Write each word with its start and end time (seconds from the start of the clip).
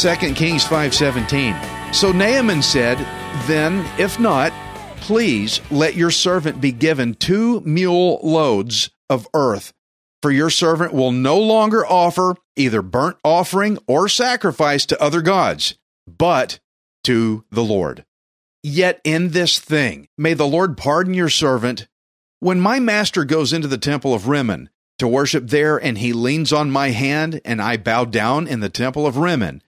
2 0.00 0.34
Kings 0.34 0.64
5:17. 0.64 1.54
So 1.92 2.10
Naaman 2.10 2.62
said, 2.62 2.96
"Then 3.46 3.84
if 3.98 4.18
not, 4.18 4.50
please 5.00 5.60
let 5.70 5.94
your 5.94 6.10
servant 6.10 6.58
be 6.58 6.72
given 6.72 7.14
2 7.14 7.60
mule 7.66 8.18
loads 8.22 8.88
of 9.10 9.28
earth, 9.34 9.74
for 10.22 10.30
your 10.30 10.48
servant 10.48 10.94
will 10.94 11.12
no 11.12 11.38
longer 11.38 11.84
offer 11.84 12.36
either 12.56 12.80
burnt 12.80 13.16
offering 13.24 13.78
or 13.86 14.08
sacrifice 14.08 14.86
to 14.86 15.02
other 15.02 15.20
gods, 15.20 15.74
but 16.06 16.60
to 17.04 17.44
the 17.50 17.64
Lord. 17.64 18.04
Yet 18.62 19.00
in 19.04 19.30
this 19.30 19.58
thing, 19.58 20.08
may 20.16 20.34
the 20.34 20.46
Lord 20.46 20.76
pardon 20.76 21.14
your 21.14 21.30
servant. 21.30 21.88
When 22.38 22.60
my 22.60 22.78
master 22.78 23.24
goes 23.24 23.52
into 23.52 23.68
the 23.68 23.78
temple 23.78 24.14
of 24.14 24.28
Rimmon 24.28 24.70
to 24.98 25.08
worship 25.08 25.48
there, 25.48 25.76
and 25.78 25.98
he 25.98 26.12
leans 26.12 26.52
on 26.52 26.70
my 26.70 26.90
hand, 26.90 27.40
and 27.44 27.60
I 27.60 27.76
bow 27.76 28.04
down 28.04 28.46
in 28.46 28.60
the 28.60 28.68
temple 28.68 29.06
of 29.06 29.16
Rimmon, 29.16 29.62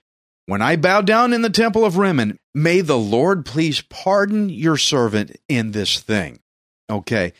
when 0.45 0.61
I 0.61 0.75
bow 0.75 1.01
down 1.01 1.33
in 1.33 1.41
the 1.41 1.49
temple 1.49 1.85
of 1.85 1.97
Rimmon, 1.97 2.37
may 2.53 2.81
the 2.81 2.97
Lord 2.97 3.45
please 3.45 3.81
pardon 3.81 4.49
your 4.49 4.77
servant 4.77 5.35
in 5.47 5.71
this 5.71 5.99
thing. 5.99 6.39
Okay. 6.89 7.33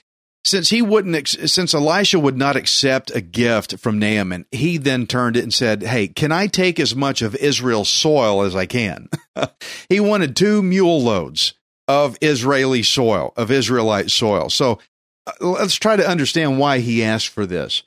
Since 0.45 0.69
he 0.69 0.81
wouldn't, 0.81 1.27
since 1.27 1.73
Elisha 1.73 2.19
would 2.19 2.37
not 2.37 2.57
accept 2.57 3.15
a 3.15 3.21
gift 3.21 3.79
from 3.79 3.97
Naaman, 3.97 4.45
he 4.51 4.77
then 4.77 5.07
turned 5.07 5.37
it 5.37 5.43
and 5.43 5.53
said, 5.53 5.83
Hey, 5.83 6.09
can 6.09 6.33
I 6.33 6.47
take 6.47 6.81
as 6.81 6.95
much 6.95 7.21
of 7.21 7.35
Israel's 7.35 7.87
soil 7.87 8.41
as 8.41 8.53
I 8.55 8.65
can? 8.65 9.07
he 9.89 10.01
wanted 10.01 10.35
two 10.35 10.61
mule 10.61 11.01
loads 11.01 11.53
of 11.87 12.17
Israeli 12.21 12.83
soil, 12.83 13.33
of 13.37 13.51
Israelite 13.51 14.11
soil. 14.11 14.49
So 14.49 14.79
uh, 15.25 15.31
let's 15.39 15.75
try 15.75 15.95
to 15.95 16.07
understand 16.07 16.59
why 16.59 16.79
he 16.79 17.03
asked 17.03 17.29
for 17.29 17.45
this. 17.45 17.83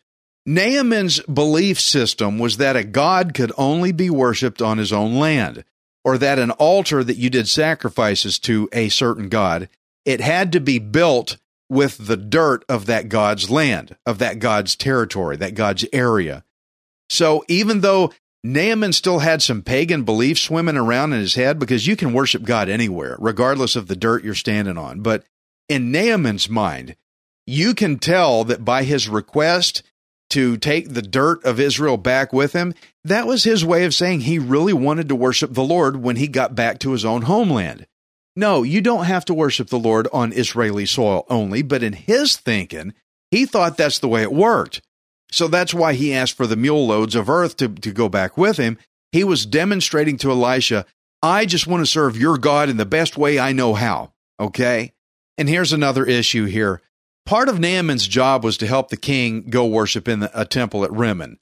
Naaman's 0.46 1.20
belief 1.22 1.78
system 1.78 2.38
was 2.38 2.56
that 2.56 2.76
a 2.76 2.84
god 2.84 3.34
could 3.34 3.52
only 3.58 3.92
be 3.92 4.08
worshiped 4.08 4.62
on 4.62 4.78
his 4.78 4.92
own 4.92 5.16
land, 5.16 5.64
or 6.04 6.16
that 6.18 6.38
an 6.38 6.52
altar 6.52 7.02
that 7.02 7.16
you 7.16 7.28
did 7.28 7.48
sacrifices 7.48 8.38
to 8.38 8.68
a 8.72 8.88
certain 8.88 9.28
god, 9.28 9.68
it 10.04 10.20
had 10.20 10.52
to 10.52 10.60
be 10.60 10.78
built 10.78 11.36
with 11.68 12.06
the 12.06 12.16
dirt 12.16 12.64
of 12.68 12.86
that 12.86 13.08
god's 13.08 13.50
land, 13.50 13.96
of 14.06 14.18
that 14.18 14.38
god's 14.38 14.76
territory, 14.76 15.36
that 15.36 15.54
god's 15.54 15.84
area. 15.92 16.44
So 17.10 17.44
even 17.48 17.80
though 17.80 18.12
Naaman 18.44 18.92
still 18.92 19.20
had 19.20 19.42
some 19.42 19.62
pagan 19.62 20.04
beliefs 20.04 20.42
swimming 20.42 20.76
around 20.76 21.12
in 21.12 21.20
his 21.20 21.34
head, 21.34 21.58
because 21.58 21.86
you 21.86 21.96
can 21.96 22.12
worship 22.12 22.44
God 22.44 22.68
anywhere, 22.68 23.16
regardless 23.18 23.74
of 23.74 23.88
the 23.88 23.96
dirt 23.96 24.22
you're 24.22 24.34
standing 24.34 24.78
on. 24.78 25.00
But 25.00 25.24
in 25.68 25.90
Naaman's 25.90 26.48
mind, 26.48 26.94
you 27.46 27.74
can 27.74 27.98
tell 27.98 28.44
that 28.44 28.64
by 28.64 28.84
his 28.84 29.08
request, 29.08 29.82
to 30.30 30.56
take 30.56 30.88
the 30.88 31.02
dirt 31.02 31.44
of 31.44 31.60
Israel 31.60 31.96
back 31.96 32.32
with 32.32 32.52
him, 32.52 32.74
that 33.04 33.26
was 33.26 33.44
his 33.44 33.64
way 33.64 33.84
of 33.84 33.94
saying 33.94 34.20
he 34.20 34.38
really 34.38 34.72
wanted 34.72 35.08
to 35.08 35.14
worship 35.14 35.54
the 35.54 35.64
Lord 35.64 36.02
when 36.02 36.16
he 36.16 36.26
got 36.26 36.54
back 36.54 36.78
to 36.80 36.92
his 36.92 37.04
own 37.04 37.22
homeland. 37.22 37.86
No, 38.36 38.62
you 38.62 38.82
don't 38.82 39.06
have 39.06 39.24
to 39.24 39.34
worship 39.34 39.68
the 39.68 39.78
Lord 39.78 40.06
on 40.12 40.32
Israeli 40.32 40.84
soil 40.84 41.24
only, 41.30 41.62
but 41.62 41.82
in 41.82 41.94
his 41.94 42.36
thinking, 42.36 42.92
he 43.30 43.46
thought 43.46 43.78
that's 43.78 43.98
the 43.98 44.08
way 44.08 44.22
it 44.22 44.32
worked. 44.32 44.82
So 45.32 45.48
that's 45.48 45.74
why 45.74 45.94
he 45.94 46.14
asked 46.14 46.36
for 46.36 46.46
the 46.46 46.54
mule 46.54 46.86
loads 46.86 47.14
of 47.14 47.30
earth 47.30 47.56
to, 47.56 47.68
to 47.68 47.92
go 47.92 48.08
back 48.08 48.36
with 48.36 48.58
him. 48.58 48.78
He 49.10 49.24
was 49.24 49.46
demonstrating 49.46 50.18
to 50.18 50.30
Elisha, 50.30 50.84
I 51.22 51.46
just 51.46 51.66
want 51.66 51.80
to 51.80 51.90
serve 51.90 52.16
your 52.16 52.36
God 52.36 52.68
in 52.68 52.76
the 52.76 52.84
best 52.84 53.16
way 53.16 53.38
I 53.38 53.52
know 53.52 53.74
how. 53.74 54.12
Okay? 54.38 54.92
And 55.38 55.48
here's 55.48 55.72
another 55.72 56.04
issue 56.04 56.44
here. 56.44 56.82
Part 57.24 57.48
of 57.48 57.58
Naaman's 57.58 58.06
job 58.06 58.44
was 58.44 58.56
to 58.58 58.66
help 58.66 58.90
the 58.90 58.96
king 58.96 59.46
go 59.50 59.66
worship 59.66 60.06
in 60.06 60.28
a 60.32 60.44
temple 60.44 60.84
at 60.84 60.92
Rimmon. 60.92 61.38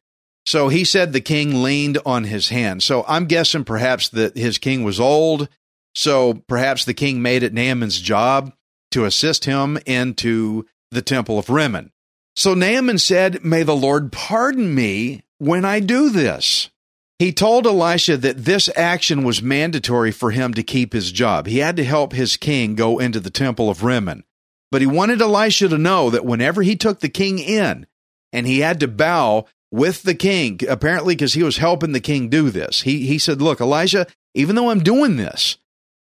So 0.47 0.69
he 0.69 0.85
said 0.85 1.13
the 1.13 1.21
king 1.21 1.63
leaned 1.63 1.99
on 2.07 2.25
his 2.25 2.49
hand. 2.49 2.83
So 2.83 3.05
I'm 3.09 3.27
guessing 3.27 3.65
perhaps 3.65 4.09
that 4.11 4.37
his 4.37 4.59
king 4.59 4.85
was 4.85 5.01
old. 5.01 5.49
So 5.95 6.43
perhaps 6.49 6.85
the 6.85 6.95
king 6.95 7.23
made 7.23 7.43
it 7.43 7.55
Naaman's 7.55 8.01
job 8.01 8.53
to 8.91 9.05
assist 9.05 9.45
him 9.45 9.79
into 9.87 10.67
the 10.91 11.03
temple 11.03 11.39
of 11.39 11.51
Rimmon. 11.51 11.93
So 12.37 12.55
Naaman 12.55 12.99
said, 12.99 13.45
May 13.45 13.63
the 13.63 13.77
Lord 13.77 14.13
pardon 14.13 14.75
me 14.75 15.23
when 15.39 15.65
I 15.65 15.81
do 15.81 16.11
this. 16.11 16.71
He 17.19 17.33
told 17.33 17.67
Elisha 17.67 18.17
that 18.17 18.45
this 18.45 18.69
action 18.77 19.23
was 19.23 19.41
mandatory 19.41 20.11
for 20.11 20.33
him 20.33 20.53
to 20.55 20.65
keep 20.65 20.93
his 20.93 21.13
job. 21.13 21.47
He 21.47 21.59
had 21.59 21.77
to 21.77 21.85
help 21.85 22.13
his 22.13 22.37
king 22.37 22.75
go 22.75 22.99
into 22.99 23.21
the 23.21 23.31
temple 23.31 23.71
of 23.71 23.85
Rimmon. 23.85 24.25
But 24.73 24.81
he 24.81 24.87
wanted 24.89 25.23
Elisha 25.23 25.69
to 25.69 25.79
know 25.79 26.11
that 26.11 26.25
whenever 26.25 26.63
he 26.63 26.75
took 26.75 26.99
the 26.99 27.09
king 27.09 27.39
in 27.39 27.87
and 28.33 28.47
he 28.49 28.59
had 28.59 28.81
to 28.81 28.89
bow 28.89 29.47
with 29.71 30.03
the 30.03 30.17
king, 30.17 30.61
apparently 30.69 31.15
because 31.15 31.35
he 31.35 31.45
was 31.45 31.59
helping 31.59 31.93
the 31.93 32.01
king 32.01 32.29
do 32.29 32.51
this, 32.51 32.83
he, 32.83 33.07
he 33.07 33.19
said, 33.19 33.41
Look, 33.41 33.61
Elisha, 33.61 34.09
even 34.35 34.57
though 34.57 34.71
I'm 34.71 34.83
doing 34.83 35.17
this, 35.17 35.59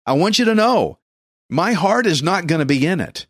I 0.08 0.12
want 0.12 0.38
you 0.38 0.46
to 0.46 0.54
know 0.54 0.98
my 1.50 1.74
heart 1.74 2.06
is 2.06 2.22
not 2.22 2.46
going 2.46 2.60
to 2.60 2.64
be 2.64 2.86
in 2.86 2.98
it. 2.98 3.26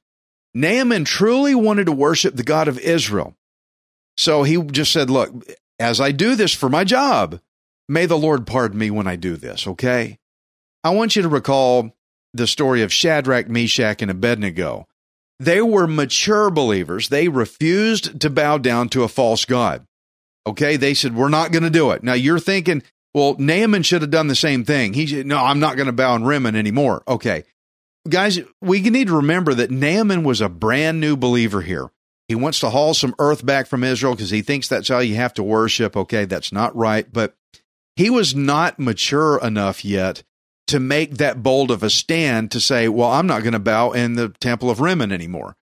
Naaman 0.55 1.05
truly 1.05 1.53
wanted 1.53 1.87
to 1.87 1.93
worship 1.93 2.37
the 2.37 2.45
God 2.45 2.69
of 2.69 2.79
Israel. 2.79 3.35
So 4.17 4.45
he 4.45 4.63
just 4.63 4.93
said, 4.93 5.11
Look, 5.11 5.45
as 5.81 6.01
I 6.01 6.13
do 6.13 6.37
this 6.37 6.55
for 6.55 6.69
my 6.69 6.85
job, 6.85 7.41
may 7.89 8.07
the 8.07 8.17
Lord 8.17 8.47
pardon 8.47 8.79
me 8.79 8.93
when 8.93 9.09
I 9.09 9.17
do 9.17 9.35
this, 9.35 9.67
okay? 9.67 10.21
I 10.85 10.91
want 10.91 11.17
you 11.17 11.23
to 11.23 11.29
recall 11.29 11.97
the 12.33 12.47
story 12.47 12.83
of 12.83 12.93
Shadrach, 12.93 13.49
Meshach, 13.49 14.01
and 14.01 14.11
Abednego. 14.11 14.87
They 15.41 15.61
were 15.61 15.89
mature 15.89 16.49
believers. 16.49 17.09
They 17.09 17.27
refused 17.27 18.21
to 18.21 18.31
bow 18.31 18.59
down 18.59 18.89
to 18.91 19.03
a 19.03 19.09
false 19.09 19.45
God. 19.45 19.85
Okay. 20.47 20.77
They 20.77 20.95
said, 20.95 21.17
we're 21.17 21.29
not 21.29 21.51
going 21.51 21.65
to 21.65 21.71
do 21.71 21.91
it. 21.91 22.05
Now 22.05 22.15
you're 22.15 22.39
thinking, 22.39 22.85
well, 23.19 23.37
Naaman 23.39 23.83
should 23.83 24.03
have 24.03 24.11
done 24.11 24.29
the 24.29 24.35
same 24.35 24.65
thing. 24.65 24.95
He 24.95 25.07
said, 25.07 25.27
no, 25.27 25.39
I'm 25.39 25.61
not 25.61 25.77
going 25.77 25.87
to 25.87 25.93
bow 25.93 26.15
in 26.15 26.25
Rimmon 26.25 26.55
anymore. 26.55 27.03
Okay. 27.09 27.45
Guys, 28.09 28.39
we 28.63 28.81
need 28.81 29.09
to 29.09 29.17
remember 29.17 29.55
that 29.55 29.71
Naaman 29.71 30.23
was 30.23 30.41
a 30.41 30.49
brand 30.49 31.01
new 31.01 31.17
believer 31.17 31.61
here. 31.61 31.91
He 32.29 32.35
wants 32.35 32.61
to 32.61 32.71
haul 32.71 32.95
some 32.95 33.15
earth 33.19 33.45
back 33.45 33.67
from 33.67 33.83
Israel 33.83 34.15
because 34.15 34.31
he 34.31 34.43
thinks 34.43 34.69
that's 34.69 34.89
how 34.89 35.01
you 35.01 35.17
have 35.17 35.35
to 35.35 35.43
worship. 35.43 35.97
Okay. 35.97 36.25
That's 36.25 36.53
not 36.53 36.77
right. 36.77 37.13
But 37.13 37.35
he 37.97 38.09
was 38.09 38.35
not 38.35 38.79
mature 38.79 39.41
enough 39.43 39.85
yet 39.85 40.23
to 40.69 40.79
make 40.79 41.17
that 41.17 41.43
bold 41.43 41.71
of 41.71 41.83
a 41.83 41.91
stand 41.91 42.53
to 42.53 42.61
say, 42.61 42.89
well, 42.89 43.11
I'm 43.11 43.27
not 43.27 43.43
going 43.43 43.55
to 43.55 43.59
bow 43.59 43.93
in 43.93 44.15
the 44.15 44.29
temple 44.29 44.71
of 44.71 44.81
Rimmon 44.81 45.11
anymore. 45.11 45.57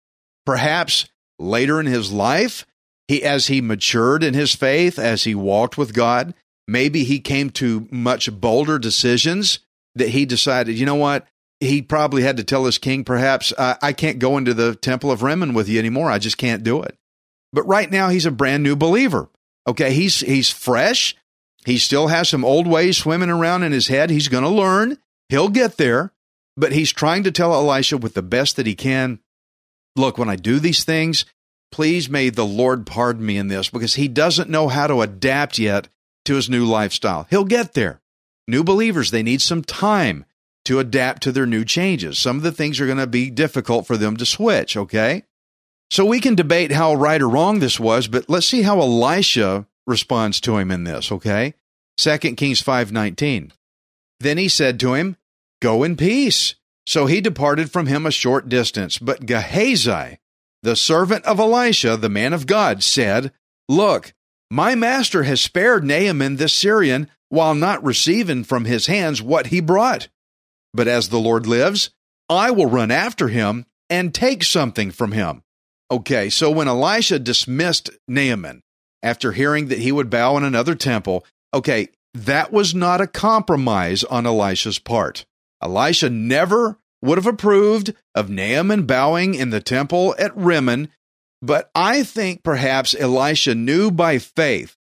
Perhaps 0.45 1.09
later 1.39 1.81
in 1.81 1.87
his 1.87 2.13
life, 2.13 2.67
he, 3.09 3.23
as 3.23 3.47
he 3.47 3.61
matured 3.61 4.23
in 4.23 4.35
his 4.35 4.55
faith, 4.55 4.99
as 4.99 5.25
he 5.25 5.35
walked 5.35 5.79
with 5.79 5.95
God, 5.95 6.35
maybe 6.69 7.05
he 7.05 7.21
came 7.21 7.51
to 7.51 7.89
much 7.91 8.31
bolder 8.41 8.79
decisions 8.79 9.61
that 9.95 10.11
he 10.11 10.27
decided, 10.27 10.79
you 10.79 10.87
know 10.87 10.95
what? 10.95 11.27
He 11.61 11.81
probably 11.81 12.23
had 12.23 12.37
to 12.37 12.45
tell 12.45 12.65
his 12.67 12.79
king, 12.79 13.05
perhaps, 13.05 13.53
I, 13.59 13.77
I 13.83 13.93
can't 13.93 14.19
go 14.19 14.37
into 14.37 14.53
the 14.53 14.75
temple 14.75 15.11
of 15.11 15.23
Rimmon 15.23 15.55
with 15.55 15.69
you 15.69 15.79
anymore. 15.79 16.11
I 16.11 16.19
just 16.19 16.37
can't 16.37 16.63
do 16.63 16.83
it. 16.83 16.97
But 17.53 17.67
right 17.67 17.91
now, 17.91 18.09
he's 18.09 18.27
a 18.27 18.31
brand 18.31 18.63
new 18.63 18.77
believer. 18.77 19.29
Okay. 19.67 19.93
He's, 19.93 20.21
he's 20.21 20.51
fresh. 20.51 21.17
He 21.65 21.79
still 21.79 22.09
has 22.09 22.29
some 22.29 22.45
old 22.45 22.67
ways 22.67 22.99
swimming 22.99 23.31
around 23.31 23.63
in 23.63 23.73
his 23.73 23.89
head. 23.89 24.11
He's 24.11 24.29
going 24.29 24.45
to 24.45 24.51
learn. 24.51 24.99
He'll 25.31 25.49
get 25.49 25.79
there, 25.79 26.13
but 26.57 26.73
he's 26.73 26.93
trying 26.93 27.25
to 27.25 27.33
tell 27.33 27.55
Elisha 27.55 27.97
with 27.97 28.15
the 28.15 28.23
best 28.23 28.57
that 28.57 28.67
he 28.67 28.75
can 28.75 29.21
look, 29.97 30.19
when 30.19 30.29
I 30.29 30.37
do 30.37 30.59
these 30.59 30.85
things, 30.85 31.25
please 31.73 32.09
may 32.09 32.31
the 32.31 32.47
Lord 32.47 32.87
pardon 32.87 33.25
me 33.25 33.37
in 33.37 33.49
this 33.49 33.71
because 33.71 33.95
he 33.95 34.09
doesn't 34.09 34.51
know 34.51 34.69
how 34.69 34.87
to 34.87 35.01
adapt 35.01 35.59
yet 35.59 35.89
to 36.27 36.35
his 36.35 36.51
new 36.51 36.65
lifestyle. 36.65 37.27
He'll 37.31 37.45
get 37.45 37.75
there. 37.75 38.01
New 38.49 38.63
believers, 38.63 39.11
they 39.11 39.23
need 39.23 39.43
some 39.43 39.63
time 39.63 40.25
to 40.67 40.79
adapt 40.79 41.23
to 41.23 41.33
their 41.33 41.47
new 41.47 41.65
changes. 41.65 42.19
Some 42.19 42.37
of 42.37 42.43
the 42.43 42.53
things 42.53 42.81
are 42.81 42.87
going 42.87 42.99
to 42.99 43.07
be 43.07 43.31
difficult 43.31 43.87
for 43.87 43.97
them 43.97 44.17
to 44.17 44.27
switch, 44.27 44.77
okay? 44.77 45.23
So 45.91 46.05
we 46.05 46.21
can 46.21 46.35
debate 46.35 46.73
how 46.73 46.95
right 46.95 47.23
or 47.23 47.29
wrong 47.29 47.61
this 47.61 47.79
was, 47.79 48.09
but 48.09 48.29
let's 48.29 48.47
see 48.47 48.63
how 48.63 48.81
Elisha 48.81 49.67
responds 49.87 50.41
to 50.41 50.57
him 50.57 50.71
in 50.71 50.85
this, 50.85 51.13
okay? 51.13 51.55
2 51.97 52.37
Kings 52.37 52.61
5:19. 52.61 53.53
Then 54.19 54.39
he 54.39 54.49
said 54.49 54.81
to 54.81 54.95
him, 54.95 55.17
"Go 55.63 55.85
in 55.85 55.97
peace." 55.97 56.57
So 56.87 57.07
he 57.07 57.21
departed 57.21 57.71
from 57.71 57.87
him 57.87 58.05
a 58.07 58.11
short 58.11 58.49
distance, 58.49 58.99
but 58.99 59.27
Gehazi, 59.27 60.19
the 60.63 60.77
servant 60.77 61.25
of 61.25 61.39
Elisha, 61.39 61.97
the 61.97 62.09
man 62.09 62.33
of 62.33 62.47
God, 62.47 62.83
said, 62.83 63.33
"Look, 63.69 64.15
my 64.51 64.75
master 64.75 65.25
has 65.25 65.41
spared 65.41 65.85
Naaman 65.85 66.37
the 66.37 66.49
Syrian 66.49 67.09
while 67.29 67.55
not 67.55 67.85
receiving 67.85 68.45
from 68.45 68.65
his 68.65 68.87
hands 68.87 69.21
what 69.21 69.49
he 69.49 69.61
brought. 69.61 70.09
But 70.73 70.89
as 70.89 71.09
the 71.09 71.19
Lord 71.19 71.47
lives, 71.47 71.91
I 72.29 72.51
will 72.51 72.67
run 72.67 72.91
after 72.91 73.29
him 73.29 73.67
and 73.89 74.15
take 74.15 74.45
something 74.45 74.91
from 74.91 75.13
him." 75.13 75.43
Okay, 75.91 76.29
so 76.29 76.51
when 76.51 76.69
Elisha 76.69 77.19
dismissed 77.19 77.91
Naaman 78.09 78.63
after 79.03 79.33
hearing 79.33 79.69
that 79.69 79.79
he 79.79 79.93
would 79.93 80.11
bow 80.11 80.37
in 80.37 80.45
another 80.45 80.75
temple, 80.75 81.25
okay, 81.55 81.89
that 82.13 82.53
was 82.53 82.75
not 82.75 83.01
a 83.01 83.07
compromise 83.07 84.03
on 84.05 84.27
Elisha's 84.27 84.79
part. 84.79 85.25
Elisha 85.63 86.11
never 86.11 86.79
would 87.03 87.19
have 87.19 87.27
approved 87.27 87.95
of 88.15 88.31
Naaman 88.31 88.85
bowing 88.85 89.35
in 89.35 89.51
the 89.51 89.61
temple 89.61 90.15
at 90.19 90.37
Rimmon, 90.37 90.89
but 91.43 91.71
I 91.75 92.03
think 92.03 92.43
perhaps 92.43 92.95
Elisha 92.99 93.55
knew 93.55 93.91
by 93.91 94.19
faith 94.19 94.77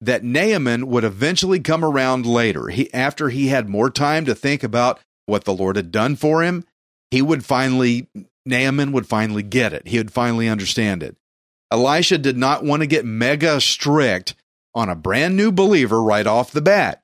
that 0.00 0.24
Naaman 0.24 0.86
would 0.88 1.04
eventually 1.04 1.60
come 1.60 1.84
around 1.84 2.26
later. 2.26 2.68
He, 2.68 2.92
after 2.92 3.30
he 3.30 3.48
had 3.48 3.68
more 3.68 3.90
time 3.90 4.24
to 4.26 4.34
think 4.34 4.62
about 4.62 5.00
what 5.26 5.44
the 5.44 5.54
Lord 5.54 5.76
had 5.76 5.90
done 5.90 6.16
for 6.16 6.42
him, 6.42 6.64
he 7.10 7.22
would 7.22 7.44
finally, 7.44 8.08
Naaman 8.44 8.92
would 8.92 9.06
finally 9.06 9.42
get 9.42 9.72
it. 9.72 9.88
He 9.88 9.98
would 9.98 10.12
finally 10.12 10.48
understand 10.48 11.02
it. 11.02 11.16
Elisha 11.70 12.18
did 12.18 12.36
not 12.36 12.64
want 12.64 12.82
to 12.82 12.86
get 12.86 13.04
mega 13.04 13.60
strict 13.60 14.34
on 14.74 14.88
a 14.88 14.94
brand 14.94 15.36
new 15.36 15.50
believer 15.50 16.02
right 16.02 16.26
off 16.26 16.52
the 16.52 16.60
bat. 16.60 17.02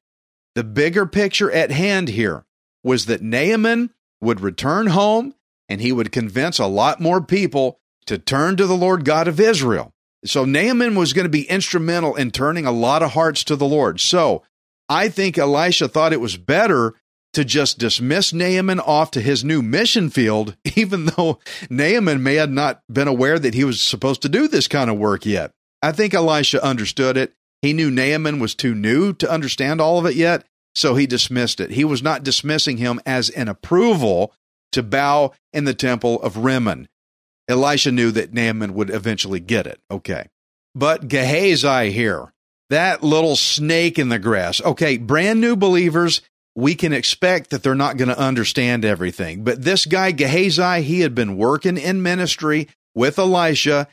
The 0.54 0.64
bigger 0.64 1.06
picture 1.06 1.50
at 1.50 1.70
hand 1.70 2.08
here 2.08 2.44
was 2.84 3.06
that 3.06 3.22
Naaman 3.22 3.90
would 4.20 4.40
return 4.40 4.88
home 4.88 5.34
and 5.68 5.80
he 5.80 5.92
would 5.92 6.12
convince 6.12 6.58
a 6.58 6.66
lot 6.66 7.00
more 7.00 7.20
people 7.22 7.79
to 8.10 8.18
turn 8.18 8.56
to 8.56 8.66
the 8.66 8.76
Lord 8.76 9.04
God 9.04 9.28
of 9.28 9.38
Israel. 9.38 9.92
So 10.24 10.44
Naaman 10.44 10.96
was 10.96 11.12
going 11.12 11.26
to 11.26 11.30
be 11.30 11.48
instrumental 11.48 12.16
in 12.16 12.32
turning 12.32 12.66
a 12.66 12.72
lot 12.72 13.04
of 13.04 13.12
hearts 13.12 13.44
to 13.44 13.54
the 13.54 13.68
Lord. 13.68 14.00
So 14.00 14.42
I 14.88 15.08
think 15.08 15.38
Elisha 15.38 15.86
thought 15.86 16.12
it 16.12 16.20
was 16.20 16.36
better 16.36 16.94
to 17.34 17.44
just 17.44 17.78
dismiss 17.78 18.32
Naaman 18.32 18.80
off 18.80 19.12
to 19.12 19.20
his 19.20 19.44
new 19.44 19.62
mission 19.62 20.10
field, 20.10 20.56
even 20.74 21.06
though 21.06 21.38
Naaman 21.70 22.20
may 22.20 22.34
have 22.34 22.50
not 22.50 22.82
been 22.92 23.06
aware 23.06 23.38
that 23.38 23.54
he 23.54 23.62
was 23.62 23.80
supposed 23.80 24.22
to 24.22 24.28
do 24.28 24.48
this 24.48 24.66
kind 24.66 24.90
of 24.90 24.98
work 24.98 25.24
yet. 25.24 25.52
I 25.80 25.92
think 25.92 26.12
Elisha 26.12 26.62
understood 26.64 27.16
it. 27.16 27.32
He 27.62 27.72
knew 27.72 27.92
Naaman 27.92 28.40
was 28.40 28.56
too 28.56 28.74
new 28.74 29.12
to 29.14 29.30
understand 29.30 29.80
all 29.80 30.00
of 30.00 30.06
it 30.06 30.16
yet, 30.16 30.44
so 30.74 30.96
he 30.96 31.06
dismissed 31.06 31.60
it. 31.60 31.70
He 31.70 31.84
was 31.84 32.02
not 32.02 32.24
dismissing 32.24 32.78
him 32.78 33.00
as 33.06 33.30
an 33.30 33.46
approval 33.46 34.34
to 34.72 34.82
bow 34.82 35.32
in 35.52 35.64
the 35.64 35.74
temple 35.74 36.20
of 36.22 36.38
Rimmon. 36.38 36.88
Elisha 37.50 37.92
knew 37.92 38.10
that 38.12 38.32
Naaman 38.32 38.74
would 38.74 38.90
eventually 38.90 39.40
get 39.40 39.66
it. 39.66 39.80
Okay. 39.90 40.26
But 40.74 41.08
Gehazi 41.08 41.90
here, 41.90 42.32
that 42.70 43.02
little 43.02 43.36
snake 43.36 43.98
in 43.98 44.08
the 44.08 44.18
grass. 44.18 44.60
Okay, 44.62 44.96
brand 44.96 45.40
new 45.40 45.56
believers, 45.56 46.22
we 46.54 46.74
can 46.74 46.92
expect 46.92 47.50
that 47.50 47.62
they're 47.62 47.74
not 47.74 47.96
going 47.96 48.08
to 48.08 48.18
understand 48.18 48.84
everything. 48.84 49.44
But 49.44 49.62
this 49.62 49.86
guy, 49.86 50.12
Gehazi, 50.12 50.82
he 50.82 51.00
had 51.00 51.14
been 51.14 51.36
working 51.36 51.76
in 51.76 52.02
ministry 52.02 52.68
with 52.94 53.18
Elisha. 53.18 53.88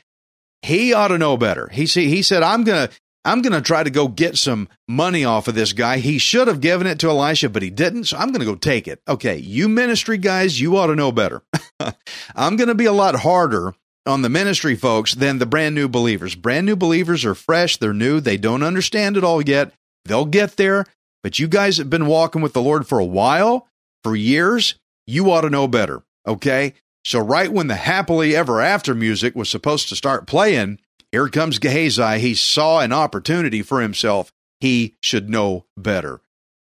He 0.62 0.92
ought 0.92 1.08
to 1.08 1.18
know 1.18 1.36
better. 1.36 1.68
He, 1.68 1.86
he 1.86 2.22
said, 2.22 2.42
I'm 2.42 2.64
going 2.64 2.88
to, 2.88 2.94
I'm 3.28 3.42
going 3.42 3.52
to 3.52 3.60
try 3.60 3.82
to 3.82 3.90
go 3.90 4.08
get 4.08 4.38
some 4.38 4.70
money 4.88 5.22
off 5.22 5.48
of 5.48 5.54
this 5.54 5.74
guy. 5.74 5.98
He 5.98 6.16
should 6.16 6.48
have 6.48 6.62
given 6.62 6.86
it 6.86 6.98
to 7.00 7.10
Elisha, 7.10 7.50
but 7.50 7.62
he 7.62 7.68
didn't. 7.68 8.04
So 8.04 8.16
I'm 8.16 8.28
going 8.28 8.40
to 8.40 8.46
go 8.46 8.54
take 8.54 8.88
it. 8.88 9.02
Okay. 9.06 9.36
You 9.36 9.68
ministry 9.68 10.16
guys, 10.16 10.58
you 10.58 10.78
ought 10.78 10.86
to 10.86 10.96
know 10.96 11.12
better. 11.12 11.42
I'm 12.34 12.56
going 12.56 12.68
to 12.68 12.74
be 12.74 12.86
a 12.86 12.92
lot 12.92 13.16
harder 13.16 13.74
on 14.06 14.22
the 14.22 14.30
ministry 14.30 14.76
folks 14.76 15.14
than 15.14 15.38
the 15.38 15.44
brand 15.44 15.74
new 15.74 15.88
believers. 15.88 16.34
Brand 16.34 16.64
new 16.64 16.74
believers 16.74 17.26
are 17.26 17.34
fresh. 17.34 17.76
They're 17.76 17.92
new. 17.92 18.18
They 18.18 18.38
don't 18.38 18.62
understand 18.62 19.18
it 19.18 19.24
all 19.24 19.42
yet. 19.42 19.72
They'll 20.06 20.24
get 20.24 20.56
there. 20.56 20.86
But 21.22 21.38
you 21.38 21.48
guys 21.48 21.76
have 21.76 21.90
been 21.90 22.06
walking 22.06 22.40
with 22.40 22.54
the 22.54 22.62
Lord 22.62 22.86
for 22.86 22.98
a 22.98 23.04
while, 23.04 23.68
for 24.02 24.16
years. 24.16 24.76
You 25.06 25.30
ought 25.30 25.42
to 25.42 25.50
know 25.50 25.68
better. 25.68 26.02
Okay. 26.26 26.72
So 27.04 27.20
right 27.20 27.52
when 27.52 27.66
the 27.66 27.74
happily 27.74 28.34
ever 28.34 28.62
after 28.62 28.94
music 28.94 29.36
was 29.36 29.50
supposed 29.50 29.90
to 29.90 29.96
start 29.96 30.26
playing, 30.26 30.78
here 31.12 31.28
comes 31.28 31.58
Gehazi. 31.58 32.18
He 32.18 32.34
saw 32.34 32.80
an 32.80 32.92
opportunity 32.92 33.62
for 33.62 33.80
himself. 33.80 34.32
He 34.60 34.96
should 35.02 35.28
know 35.28 35.66
better. 35.76 36.20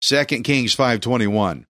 2 0.01 0.45
Kings 0.45 0.75
5:21. 0.75 1.67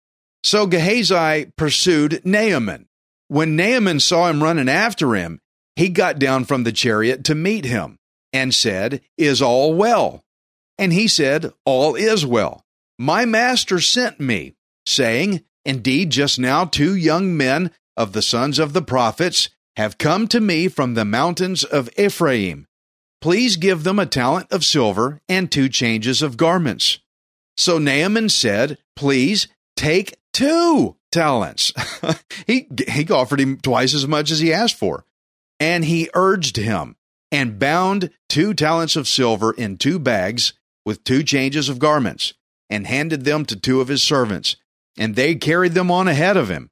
So 0.44 0.66
Gehazi 0.66 1.52
pursued 1.56 2.22
Naaman. 2.24 2.88
When 3.28 3.56
Naaman 3.56 4.00
saw 4.00 4.28
him 4.28 4.42
running 4.42 4.68
after 4.68 5.14
him, 5.14 5.40
he 5.76 5.88
got 5.88 6.18
down 6.18 6.44
from 6.44 6.64
the 6.64 6.72
chariot 6.72 7.24
to 7.24 7.34
meet 7.34 7.64
him 7.64 7.98
and 8.32 8.54
said, 8.54 9.00
"Is 9.16 9.40
all 9.40 9.74
well?" 9.74 10.24
And 10.78 10.92
he 10.92 11.08
said, 11.08 11.52
"All 11.64 11.94
is 11.94 12.26
well. 12.26 12.64
My 12.98 13.24
master 13.24 13.80
sent 13.80 14.20
me, 14.20 14.54
saying, 14.86 15.42
Indeed, 15.64 16.10
just 16.10 16.38
now 16.38 16.64
two 16.64 16.94
young 16.94 17.36
men 17.36 17.70
of 17.96 18.12
the 18.12 18.22
sons 18.22 18.58
of 18.58 18.72
the 18.72 18.82
prophets 18.82 19.48
have 19.76 19.98
come 19.98 20.28
to 20.28 20.40
me 20.40 20.68
from 20.68 20.94
the 20.94 21.04
mountains 21.04 21.64
of 21.64 21.88
Ephraim. 21.98 22.66
Please 23.20 23.56
give 23.56 23.84
them 23.84 23.98
a 23.98 24.06
talent 24.06 24.50
of 24.50 24.64
silver 24.64 25.20
and 25.28 25.50
two 25.50 25.68
changes 25.68 26.22
of 26.22 26.36
garments. 26.36 26.98
So 27.56 27.78
Naaman 27.78 28.28
said, 28.28 28.78
Please 28.96 29.48
take 29.76 30.16
two 30.32 30.96
talents. 31.10 31.72
he, 32.46 32.66
he 32.88 33.08
offered 33.08 33.40
him 33.40 33.58
twice 33.58 33.94
as 33.94 34.06
much 34.06 34.30
as 34.30 34.40
he 34.40 34.52
asked 34.52 34.78
for. 34.78 35.04
And 35.60 35.84
he 35.84 36.10
urged 36.14 36.56
him 36.56 36.96
and 37.30 37.58
bound 37.58 38.10
two 38.28 38.54
talents 38.54 38.96
of 38.96 39.06
silver 39.06 39.52
in 39.52 39.78
two 39.78 39.98
bags 39.98 40.54
with 40.84 41.04
two 41.04 41.22
changes 41.22 41.68
of 41.68 41.78
garments 41.78 42.34
and 42.68 42.86
handed 42.86 43.24
them 43.24 43.44
to 43.46 43.54
two 43.54 43.80
of 43.80 43.88
his 43.88 44.02
servants. 44.02 44.56
And 44.98 45.14
they 45.14 45.36
carried 45.36 45.72
them 45.72 45.90
on 45.90 46.08
ahead 46.08 46.36
of 46.36 46.48
him. 46.48 46.70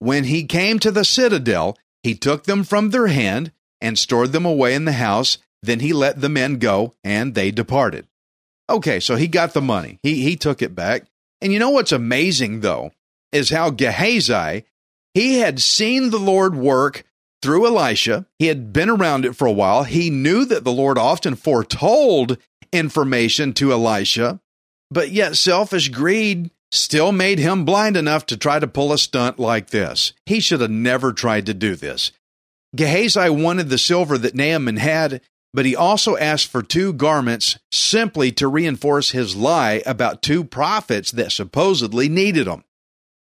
When 0.00 0.24
he 0.24 0.44
came 0.44 0.78
to 0.80 0.90
the 0.90 1.04
citadel, 1.04 1.76
he 2.02 2.14
took 2.14 2.44
them 2.44 2.64
from 2.64 2.90
their 2.90 3.08
hand 3.08 3.52
and 3.80 3.98
stored 3.98 4.32
them 4.32 4.44
away 4.44 4.74
in 4.74 4.84
the 4.84 4.92
house. 4.92 5.38
Then 5.62 5.80
he 5.80 5.92
let 5.92 6.20
the 6.20 6.28
men 6.28 6.58
go, 6.58 6.94
and 7.02 7.34
they 7.34 7.50
departed. 7.50 8.06
Okay, 8.70 9.00
so 9.00 9.16
he 9.16 9.26
got 9.26 9.54
the 9.54 9.60
money. 9.60 9.98
He 10.02 10.22
he 10.22 10.36
took 10.36 10.62
it 10.62 10.74
back. 10.74 11.04
And 11.40 11.52
you 11.52 11.58
know 11.58 11.70
what's 11.70 11.92
amazing 11.92 12.60
though 12.60 12.92
is 13.32 13.50
how 13.50 13.70
Gehazi 13.70 14.64
he 15.14 15.38
had 15.38 15.60
seen 15.60 16.10
the 16.10 16.18
Lord 16.18 16.54
work 16.54 17.04
through 17.42 17.66
Elisha. 17.66 18.26
He 18.38 18.46
had 18.46 18.72
been 18.72 18.90
around 18.90 19.24
it 19.24 19.34
for 19.34 19.46
a 19.46 19.52
while. 19.52 19.84
He 19.84 20.10
knew 20.10 20.44
that 20.44 20.64
the 20.64 20.72
Lord 20.72 20.98
often 20.98 21.34
foretold 21.34 22.36
information 22.72 23.52
to 23.54 23.72
Elisha, 23.72 24.40
but 24.90 25.10
yet 25.10 25.36
selfish 25.36 25.88
greed 25.88 26.50
still 26.70 27.12
made 27.12 27.38
him 27.38 27.64
blind 27.64 27.96
enough 27.96 28.26
to 28.26 28.36
try 28.36 28.58
to 28.58 28.66
pull 28.66 28.92
a 28.92 28.98
stunt 28.98 29.38
like 29.38 29.70
this. 29.70 30.12
He 30.26 30.40
should 30.40 30.60
have 30.60 30.70
never 30.70 31.12
tried 31.12 31.46
to 31.46 31.54
do 31.54 31.74
this. 31.74 32.12
Gehazi 32.76 33.30
wanted 33.30 33.70
the 33.70 33.78
silver 33.78 34.18
that 34.18 34.34
Naaman 34.34 34.76
had, 34.76 35.22
but 35.54 35.64
he 35.64 35.74
also 35.74 36.16
asked 36.16 36.48
for 36.48 36.62
two 36.62 36.92
garments 36.92 37.58
simply 37.72 38.30
to 38.32 38.48
reinforce 38.48 39.10
his 39.10 39.34
lie 39.34 39.82
about 39.86 40.20
two 40.20 40.44
prophets 40.44 41.10
that 41.12 41.32
supposedly 41.32 42.08
needed 42.08 42.46
them. 42.46 42.64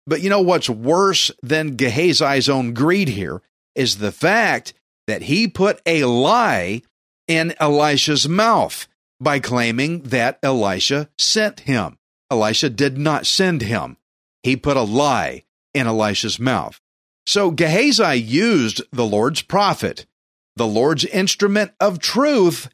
But 0.06 0.22
you 0.22 0.30
know 0.30 0.40
what's 0.40 0.70
worse 0.70 1.30
than 1.42 1.76
Gehazi's 1.76 2.48
own 2.48 2.72
greed 2.72 3.08
here 3.08 3.42
is 3.74 3.98
the 3.98 4.12
fact 4.12 4.72
that 5.06 5.22
he 5.22 5.46
put 5.48 5.80
a 5.84 6.04
lie 6.04 6.82
in 7.28 7.54
Elisha's 7.60 8.28
mouth 8.28 8.86
by 9.20 9.38
claiming 9.38 10.02
that 10.02 10.38
Elisha 10.42 11.08
sent 11.18 11.60
him. 11.60 11.98
Elisha 12.30 12.70
did 12.70 12.98
not 12.98 13.26
send 13.26 13.62
him. 13.62 13.96
He 14.42 14.56
put 14.56 14.76
a 14.76 14.82
lie 14.82 15.44
in 15.74 15.86
Elisha's 15.86 16.38
mouth. 16.38 16.80
So 17.26 17.50
Gehazi 17.50 18.14
used 18.14 18.82
the 18.92 19.04
Lord's 19.04 19.42
prophet, 19.42 20.06
the 20.54 20.66
Lord's 20.66 21.04
instrument 21.04 21.72
of 21.80 21.98
truth, 21.98 22.68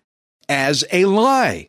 as 0.48 0.84
a 0.92 1.06
lie. 1.06 1.68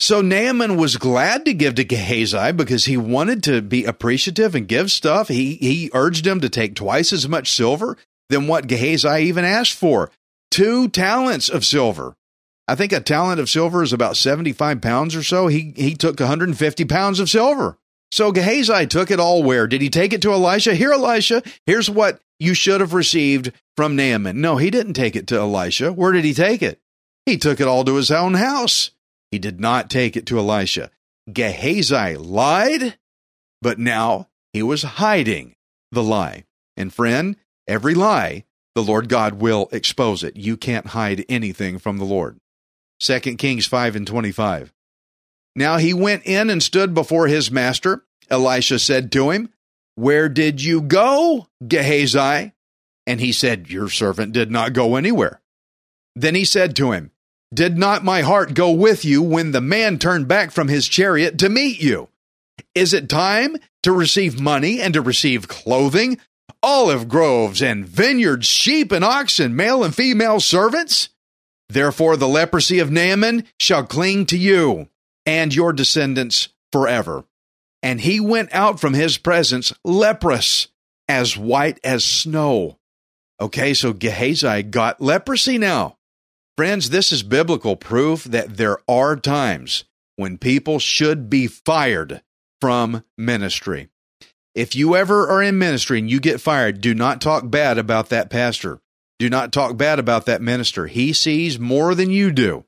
So 0.00 0.20
Naaman 0.20 0.76
was 0.76 0.96
glad 0.96 1.44
to 1.44 1.54
give 1.54 1.76
to 1.76 1.84
Gehazi 1.84 2.52
because 2.52 2.86
he 2.86 2.96
wanted 2.96 3.42
to 3.44 3.62
be 3.62 3.84
appreciative 3.84 4.54
and 4.54 4.66
give 4.66 4.90
stuff. 4.90 5.28
He, 5.28 5.54
he 5.56 5.90
urged 5.94 6.26
him 6.26 6.40
to 6.40 6.48
take 6.48 6.74
twice 6.74 7.12
as 7.12 7.28
much 7.28 7.52
silver 7.52 7.96
than 8.28 8.48
what 8.48 8.66
Gehazi 8.66 9.22
even 9.22 9.44
asked 9.44 9.74
for 9.74 10.10
two 10.50 10.88
talents 10.88 11.48
of 11.48 11.64
silver. 11.64 12.16
I 12.68 12.74
think 12.74 12.92
a 12.92 13.00
talent 13.00 13.40
of 13.40 13.50
silver 13.50 13.82
is 13.82 13.92
about 13.92 14.16
75 14.16 14.80
pounds 14.80 15.16
or 15.16 15.22
so. 15.22 15.48
He, 15.48 15.72
he 15.76 15.94
took 15.94 16.20
150 16.20 16.84
pounds 16.84 17.20
of 17.20 17.28
silver. 17.28 17.78
So 18.12 18.30
Gehazi 18.30 18.86
took 18.86 19.10
it 19.10 19.18
all 19.18 19.42
where? 19.42 19.66
Did 19.66 19.80
he 19.80 19.88
take 19.88 20.12
it 20.12 20.22
to 20.22 20.32
Elisha? 20.32 20.74
Here, 20.74 20.92
Elisha, 20.92 21.42
here's 21.66 21.88
what 21.88 22.20
you 22.38 22.54
should 22.54 22.80
have 22.80 22.92
received 22.92 23.52
from 23.76 23.96
Naaman. 23.96 24.40
No, 24.40 24.58
he 24.58 24.70
didn't 24.70 24.92
take 24.92 25.16
it 25.16 25.26
to 25.28 25.38
Elisha. 25.38 25.92
Where 25.92 26.12
did 26.12 26.24
he 26.24 26.34
take 26.34 26.62
it? 26.62 26.80
He 27.24 27.38
took 27.38 27.60
it 27.60 27.66
all 27.66 27.84
to 27.84 27.96
his 27.96 28.10
own 28.10 28.34
house. 28.34 28.90
He 29.30 29.38
did 29.38 29.60
not 29.60 29.88
take 29.88 30.16
it 30.16 30.26
to 30.26 30.38
Elisha. 30.38 30.90
Gehazi 31.32 32.16
lied, 32.16 32.98
but 33.62 33.78
now 33.78 34.28
he 34.52 34.62
was 34.62 34.82
hiding 34.82 35.54
the 35.90 36.02
lie. 36.02 36.44
And 36.76 36.92
friend, 36.92 37.36
every 37.66 37.94
lie, 37.94 38.44
the 38.74 38.82
Lord 38.82 39.08
God 39.08 39.34
will 39.34 39.68
expose 39.72 40.22
it. 40.22 40.36
You 40.36 40.56
can't 40.56 40.88
hide 40.88 41.24
anything 41.28 41.78
from 41.78 41.98
the 41.98 42.04
Lord. 42.04 42.38
2 43.02 43.18
Kings 43.36 43.66
5 43.66 43.96
and 43.96 44.06
25. 44.06 44.72
Now 45.56 45.78
he 45.78 45.92
went 45.92 46.24
in 46.24 46.48
and 46.50 46.62
stood 46.62 46.94
before 46.94 47.26
his 47.26 47.50
master. 47.50 48.04
Elisha 48.30 48.78
said 48.78 49.10
to 49.12 49.30
him, 49.30 49.50
Where 49.96 50.28
did 50.28 50.62
you 50.62 50.80
go, 50.80 51.48
Gehazi? 51.66 52.52
And 53.06 53.20
he 53.20 53.32
said, 53.32 53.68
Your 53.68 53.88
servant 53.88 54.32
did 54.32 54.52
not 54.52 54.72
go 54.72 54.94
anywhere. 54.94 55.40
Then 56.14 56.36
he 56.36 56.44
said 56.44 56.76
to 56.76 56.92
him, 56.92 57.10
Did 57.52 57.76
not 57.76 58.04
my 58.04 58.22
heart 58.22 58.54
go 58.54 58.70
with 58.70 59.04
you 59.04 59.20
when 59.20 59.50
the 59.50 59.60
man 59.60 59.98
turned 59.98 60.28
back 60.28 60.52
from 60.52 60.68
his 60.68 60.88
chariot 60.88 61.38
to 61.38 61.48
meet 61.48 61.82
you? 61.82 62.08
Is 62.74 62.94
it 62.94 63.08
time 63.08 63.56
to 63.82 63.92
receive 63.92 64.40
money 64.40 64.80
and 64.80 64.94
to 64.94 65.02
receive 65.02 65.48
clothing, 65.48 66.18
olive 66.62 67.08
groves 67.08 67.60
and 67.60 67.84
vineyards, 67.84 68.46
sheep 68.46 68.92
and 68.92 69.04
oxen, 69.04 69.56
male 69.56 69.82
and 69.82 69.94
female 69.94 70.38
servants? 70.38 71.08
Therefore, 71.72 72.18
the 72.18 72.28
leprosy 72.28 72.80
of 72.80 72.90
Naaman 72.90 73.44
shall 73.58 73.86
cling 73.86 74.26
to 74.26 74.36
you 74.36 74.88
and 75.24 75.54
your 75.54 75.72
descendants 75.72 76.50
forever. 76.70 77.24
And 77.82 78.00
he 78.00 78.20
went 78.20 78.52
out 78.52 78.78
from 78.78 78.92
his 78.92 79.16
presence 79.16 79.72
leprous, 79.82 80.68
as 81.08 81.36
white 81.36 81.80
as 81.82 82.04
snow. 82.04 82.78
Okay, 83.40 83.72
so 83.72 83.94
Gehazi 83.94 84.62
got 84.64 85.00
leprosy 85.00 85.56
now. 85.56 85.96
Friends, 86.58 86.90
this 86.90 87.10
is 87.10 87.22
biblical 87.22 87.76
proof 87.76 88.24
that 88.24 88.58
there 88.58 88.78
are 88.86 89.16
times 89.16 89.84
when 90.16 90.36
people 90.36 90.78
should 90.78 91.30
be 91.30 91.46
fired 91.46 92.22
from 92.60 93.02
ministry. 93.16 93.88
If 94.54 94.76
you 94.76 94.94
ever 94.94 95.26
are 95.28 95.42
in 95.42 95.58
ministry 95.58 95.98
and 95.98 96.10
you 96.10 96.20
get 96.20 96.42
fired, 96.42 96.82
do 96.82 96.94
not 96.94 97.22
talk 97.22 97.50
bad 97.50 97.78
about 97.78 98.10
that 98.10 98.28
pastor. 98.28 98.81
Do 99.22 99.30
not 99.30 99.52
talk 99.52 99.76
bad 99.76 100.00
about 100.00 100.26
that 100.26 100.42
minister. 100.42 100.88
He 100.88 101.12
sees 101.12 101.56
more 101.56 101.94
than 101.94 102.10
you 102.10 102.32
do. 102.32 102.64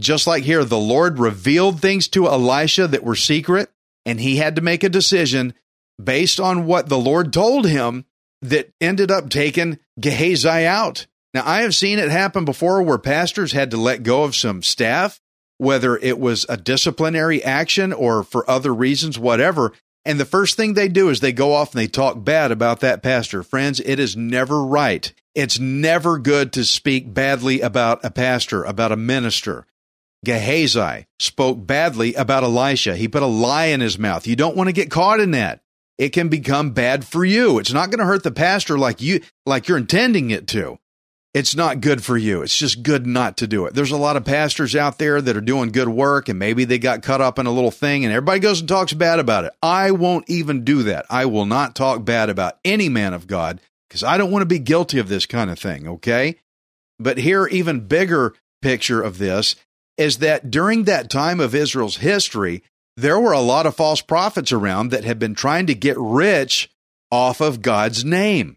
Just 0.00 0.26
like 0.26 0.42
here, 0.42 0.64
the 0.64 0.76
Lord 0.76 1.20
revealed 1.20 1.80
things 1.80 2.08
to 2.08 2.26
Elisha 2.26 2.88
that 2.88 3.04
were 3.04 3.14
secret, 3.14 3.70
and 4.04 4.18
he 4.18 4.38
had 4.38 4.56
to 4.56 4.62
make 4.62 4.82
a 4.82 4.88
decision 4.88 5.54
based 6.02 6.40
on 6.40 6.66
what 6.66 6.88
the 6.88 6.98
Lord 6.98 7.32
told 7.32 7.68
him 7.68 8.04
that 8.40 8.72
ended 8.80 9.12
up 9.12 9.30
taking 9.30 9.78
Gehazi 10.00 10.66
out. 10.66 11.06
Now, 11.34 11.44
I 11.46 11.62
have 11.62 11.72
seen 11.72 12.00
it 12.00 12.10
happen 12.10 12.44
before 12.44 12.82
where 12.82 12.98
pastors 12.98 13.52
had 13.52 13.70
to 13.70 13.76
let 13.76 14.02
go 14.02 14.24
of 14.24 14.34
some 14.34 14.60
staff, 14.64 15.20
whether 15.58 15.96
it 15.96 16.18
was 16.18 16.44
a 16.48 16.56
disciplinary 16.56 17.44
action 17.44 17.92
or 17.92 18.24
for 18.24 18.50
other 18.50 18.74
reasons, 18.74 19.20
whatever. 19.20 19.72
And 20.04 20.18
the 20.18 20.24
first 20.24 20.56
thing 20.56 20.74
they 20.74 20.88
do 20.88 21.10
is 21.10 21.20
they 21.20 21.32
go 21.32 21.52
off 21.52 21.76
and 21.76 21.80
they 21.80 21.86
talk 21.86 22.24
bad 22.24 22.50
about 22.50 22.80
that 22.80 23.04
pastor. 23.04 23.44
Friends, 23.44 23.78
it 23.78 24.00
is 24.00 24.16
never 24.16 24.64
right. 24.64 25.12
It's 25.34 25.58
never 25.58 26.18
good 26.18 26.52
to 26.54 26.64
speak 26.64 27.12
badly 27.12 27.62
about 27.62 28.04
a 28.04 28.10
pastor, 28.10 28.64
about 28.64 28.92
a 28.92 28.96
minister. 28.96 29.66
Gehazi 30.24 31.06
spoke 31.18 31.66
badly 31.66 32.14
about 32.14 32.44
Elisha. 32.44 32.96
He 32.96 33.08
put 33.08 33.22
a 33.22 33.26
lie 33.26 33.66
in 33.66 33.80
his 33.80 33.98
mouth. 33.98 34.26
You 34.26 34.36
don't 34.36 34.56
want 34.56 34.68
to 34.68 34.74
get 34.74 34.90
caught 34.90 35.20
in 35.20 35.32
that. 35.32 35.62
It 35.98 36.10
can 36.10 36.28
become 36.28 36.70
bad 36.70 37.04
for 37.04 37.24
you. 37.24 37.58
It's 37.58 37.72
not 37.72 37.90
going 37.90 37.98
to 37.98 38.04
hurt 38.04 38.22
the 38.22 38.30
pastor 38.30 38.78
like 38.78 39.00
you 39.00 39.20
like 39.46 39.68
you're 39.68 39.78
intending 39.78 40.30
it 40.30 40.46
to. 40.48 40.78
It's 41.34 41.56
not 41.56 41.80
good 41.80 42.04
for 42.04 42.18
you. 42.18 42.42
It's 42.42 42.56
just 42.56 42.82
good 42.82 43.06
not 43.06 43.38
to 43.38 43.46
do 43.46 43.64
it. 43.64 43.72
There's 43.72 43.90
a 43.90 43.96
lot 43.96 44.18
of 44.18 44.24
pastors 44.24 44.76
out 44.76 44.98
there 44.98 45.22
that 45.22 45.36
are 45.36 45.40
doing 45.40 45.70
good 45.70 45.88
work 45.88 46.28
and 46.28 46.38
maybe 46.38 46.66
they 46.66 46.78
got 46.78 47.02
caught 47.02 47.22
up 47.22 47.38
in 47.38 47.46
a 47.46 47.52
little 47.52 47.70
thing 47.70 48.04
and 48.04 48.12
everybody 48.12 48.38
goes 48.38 48.60
and 48.60 48.68
talks 48.68 48.92
bad 48.92 49.18
about 49.18 49.44
it. 49.44 49.52
I 49.62 49.92
won't 49.92 50.28
even 50.28 50.62
do 50.62 50.82
that. 50.82 51.06
I 51.08 51.24
will 51.24 51.46
not 51.46 51.74
talk 51.74 52.04
bad 52.04 52.28
about 52.28 52.58
any 52.66 52.90
man 52.90 53.14
of 53.14 53.26
God 53.26 53.60
because 53.92 54.02
I 54.02 54.16
don't 54.16 54.30
want 54.30 54.40
to 54.40 54.46
be 54.46 54.58
guilty 54.58 54.98
of 54.98 55.10
this 55.10 55.26
kind 55.26 55.50
of 55.50 55.58
thing, 55.58 55.86
okay? 55.86 56.36
But 56.98 57.18
here, 57.18 57.46
even 57.48 57.86
bigger 57.86 58.32
picture 58.62 59.02
of 59.02 59.18
this 59.18 59.54
is 59.98 60.18
that 60.18 60.50
during 60.50 60.84
that 60.84 61.10
time 61.10 61.40
of 61.40 61.54
Israel's 61.54 61.98
history, 61.98 62.62
there 62.96 63.20
were 63.20 63.32
a 63.32 63.40
lot 63.40 63.66
of 63.66 63.76
false 63.76 64.00
prophets 64.00 64.50
around 64.50 64.92
that 64.92 65.04
had 65.04 65.18
been 65.18 65.34
trying 65.34 65.66
to 65.66 65.74
get 65.74 65.98
rich 65.98 66.70
off 67.10 67.42
of 67.42 67.60
God's 67.60 68.02
name. 68.02 68.56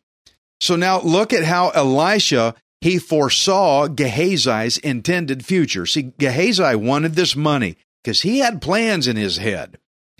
So 0.61 0.77
now 0.77 1.01
look 1.01 1.33
at 1.33 1.43
how 1.43 1.71
Elisha 1.71 2.55
he 2.79 2.97
foresaw 2.97 3.89
Gehazi's 3.89 4.77
intended 4.77 5.45
future. 5.45 5.85
See, 5.85 6.13
Gehazi 6.17 6.75
wanted 6.75 7.15
this 7.15 7.35
money 7.35 7.75
because 8.01 8.21
he 8.21 8.39
had 8.39 8.61
plans 8.61 9.05
in 9.05 9.17
his 9.17 9.35
head. 9.35 9.79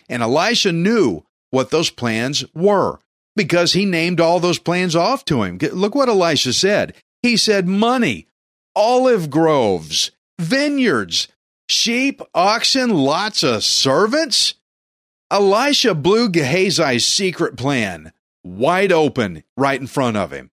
And 0.10 0.22
Elisha 0.22 0.74
knew 0.74 1.24
what 1.52 1.70
those 1.70 1.90
plans 1.90 2.44
were 2.54 3.00
because 3.36 3.74
he 3.74 3.86
named 3.86 4.20
all 4.20 4.40
those 4.40 4.60
plans 4.60 4.96
off 4.96 5.26
to 5.26 5.44
him. 5.44 5.58
Look 5.58 5.96
what 5.96 6.10
Elisha 6.10 6.54
said. 6.54 6.96
He 7.22 7.38
said, 7.38 7.68
Money, 7.68 8.28
olive 8.76 9.30
groves, 9.30 10.12
vineyards, 10.40 11.28
sheep, 11.68 12.22
oxen, 12.34 12.90
lots 12.92 13.44
of 13.44 13.64
servants. 13.64 14.56
Elisha 15.32 15.96
blew 15.96 16.30
Gehazi's 16.30 17.06
secret 17.06 17.58
plan 17.58 18.12
wide 18.44 18.92
open 18.92 19.44
right 19.58 19.80
in 19.80 19.88
front 19.88 20.18
of 20.18 20.32
him 20.32 20.52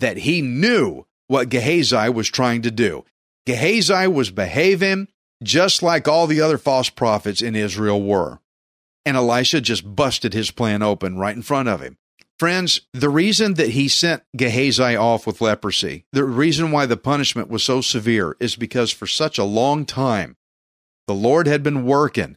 that 0.00 0.18
he 0.18 0.40
knew 0.40 1.04
what 1.26 1.48
Gehazi 1.48 2.08
was 2.08 2.28
trying 2.28 2.62
to 2.62 2.70
do. 2.70 3.04
Gehazi 3.46 4.06
was 4.06 4.30
behaving 4.30 5.08
just 5.42 5.82
like 5.82 6.06
all 6.06 6.26
the 6.26 6.40
other 6.40 6.58
false 6.58 6.88
prophets 6.88 7.42
in 7.42 7.56
Israel 7.56 8.02
were. 8.02 8.38
And 9.04 9.16
Elisha 9.16 9.60
just 9.60 9.96
busted 9.96 10.32
his 10.32 10.50
plan 10.50 10.82
open 10.82 11.18
right 11.18 11.36
in 11.36 11.42
front 11.42 11.68
of 11.68 11.80
him. 11.80 11.98
Friends, 12.38 12.80
the 12.92 13.08
reason 13.08 13.54
that 13.54 13.70
he 13.70 13.86
sent 13.86 14.24
Gehazi 14.36 14.96
off 14.96 15.26
with 15.26 15.40
leprosy, 15.40 16.04
the 16.12 16.24
reason 16.24 16.72
why 16.72 16.84
the 16.86 16.96
punishment 16.96 17.48
was 17.48 17.62
so 17.62 17.80
severe 17.80 18.36
is 18.40 18.56
because 18.56 18.90
for 18.90 19.06
such 19.06 19.38
a 19.38 19.44
long 19.44 19.86
time, 19.86 20.36
the 21.06 21.14
Lord 21.14 21.46
had 21.46 21.62
been 21.62 21.84
working 21.84 22.36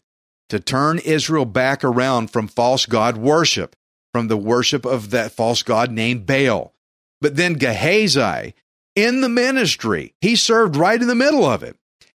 to 0.49 0.59
turn 0.59 0.99
Israel 0.99 1.45
back 1.45 1.83
around 1.83 2.29
from 2.29 2.47
false 2.47 2.85
God 2.85 3.17
worship, 3.17 3.75
from 4.13 4.27
the 4.27 4.37
worship 4.37 4.85
of 4.85 5.09
that 5.09 5.31
false 5.31 5.63
God 5.63 5.91
named 5.91 6.27
Baal. 6.27 6.73
But 7.19 7.35
then 7.35 7.53
Gehazi, 7.53 8.53
in 8.95 9.21
the 9.21 9.29
ministry, 9.29 10.13
he 10.21 10.35
served 10.35 10.75
right 10.75 11.01
in 11.01 11.07
the 11.07 11.15
middle 11.15 11.43
of 11.43 11.63
it. 11.63 11.75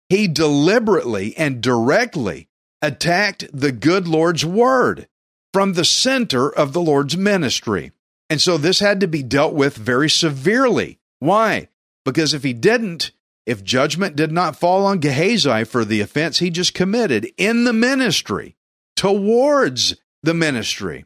He 0.09 0.27
deliberately 0.27 1.35
and 1.37 1.61
directly 1.61 2.49
attacked 2.81 3.45
the 3.53 3.71
good 3.71 4.07
Lord's 4.07 4.45
word 4.45 5.07
from 5.53 5.73
the 5.73 5.85
center 5.85 6.49
of 6.49 6.73
the 6.73 6.81
Lord's 6.81 7.17
ministry. 7.17 7.91
And 8.29 8.39
so 8.39 8.57
this 8.57 8.79
had 8.79 8.99
to 8.99 9.07
be 9.07 9.23
dealt 9.23 9.53
with 9.53 9.75
very 9.75 10.09
severely. 10.09 10.99
Why? 11.19 11.69
Because 12.05 12.33
if 12.33 12.43
he 12.43 12.53
didn't, 12.53 13.11
if 13.45 13.63
judgment 13.63 14.15
did 14.15 14.31
not 14.31 14.55
fall 14.55 14.85
on 14.85 14.99
Gehazi 14.99 15.63
for 15.63 15.83
the 15.83 16.01
offense 16.01 16.39
he 16.39 16.49
just 16.49 16.73
committed 16.73 17.31
in 17.37 17.63
the 17.63 17.73
ministry, 17.73 18.55
towards 18.95 19.95
the 20.21 20.33
ministry, 20.33 21.05